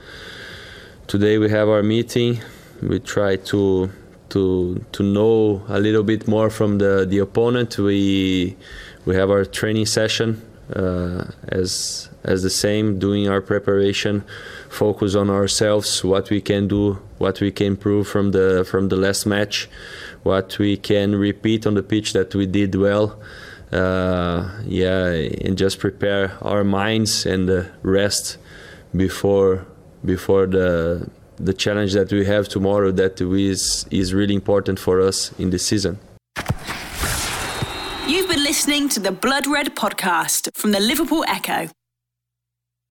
today 1.06 1.38
we 1.38 1.50
have 1.50 1.68
our 1.68 1.82
meeting. 1.82 2.40
We 2.82 3.00
try 3.00 3.36
to 3.36 3.90
to 4.34 4.84
to 4.92 5.02
know 5.02 5.62
a 5.68 5.78
little 5.78 6.02
bit 6.02 6.26
more 6.28 6.50
from 6.50 6.78
the 6.78 7.06
the 7.08 7.18
opponent. 7.18 7.78
We 7.78 8.56
we 9.06 9.14
have 9.14 9.30
our 9.30 9.44
training 9.44 9.86
session 9.86 10.42
uh, 10.74 11.24
as 11.48 12.08
as 12.24 12.42
the 12.42 12.50
same, 12.50 12.98
doing 12.98 13.28
our 13.28 13.40
preparation, 13.40 14.24
focus 14.68 15.14
on 15.14 15.28
ourselves, 15.30 16.02
what 16.02 16.30
we 16.30 16.40
can 16.40 16.66
do, 16.68 16.98
what 17.18 17.40
we 17.40 17.50
can 17.52 17.66
improve 17.66 18.08
from 18.08 18.32
the 18.32 18.66
from 18.70 18.88
the 18.88 18.96
last 18.96 19.26
match, 19.26 19.68
what 20.22 20.58
we 20.58 20.76
can 20.76 21.14
repeat 21.14 21.66
on 21.66 21.74
the 21.74 21.82
pitch 21.82 22.12
that 22.12 22.34
we 22.34 22.46
did 22.46 22.74
well. 22.74 23.18
Uh, 23.72 24.48
yeah, 24.66 25.06
and 25.44 25.58
just 25.58 25.78
prepare 25.78 26.32
our 26.42 26.64
minds 26.64 27.26
and 27.26 27.48
the 27.48 27.70
rest 27.82 28.38
before 28.96 29.66
before 30.04 30.46
the 30.46 31.08
the 31.36 31.52
challenge 31.52 31.92
that 31.92 32.12
we 32.12 32.24
have 32.24 32.48
tomorrow 32.48 32.90
that 32.92 33.20
is, 33.20 33.86
is 33.90 34.14
really 34.14 34.34
important 34.34 34.78
for 34.78 35.00
us 35.00 35.32
in 35.38 35.50
this 35.50 35.66
season. 35.66 35.98
You've 38.06 38.28
been 38.28 38.44
listening 38.44 38.88
to 38.90 39.00
the 39.00 39.12
Blood 39.12 39.46
Red 39.46 39.74
podcast 39.74 40.50
from 40.54 40.72
the 40.72 40.80
Liverpool 40.80 41.24
Echo. 41.26 41.68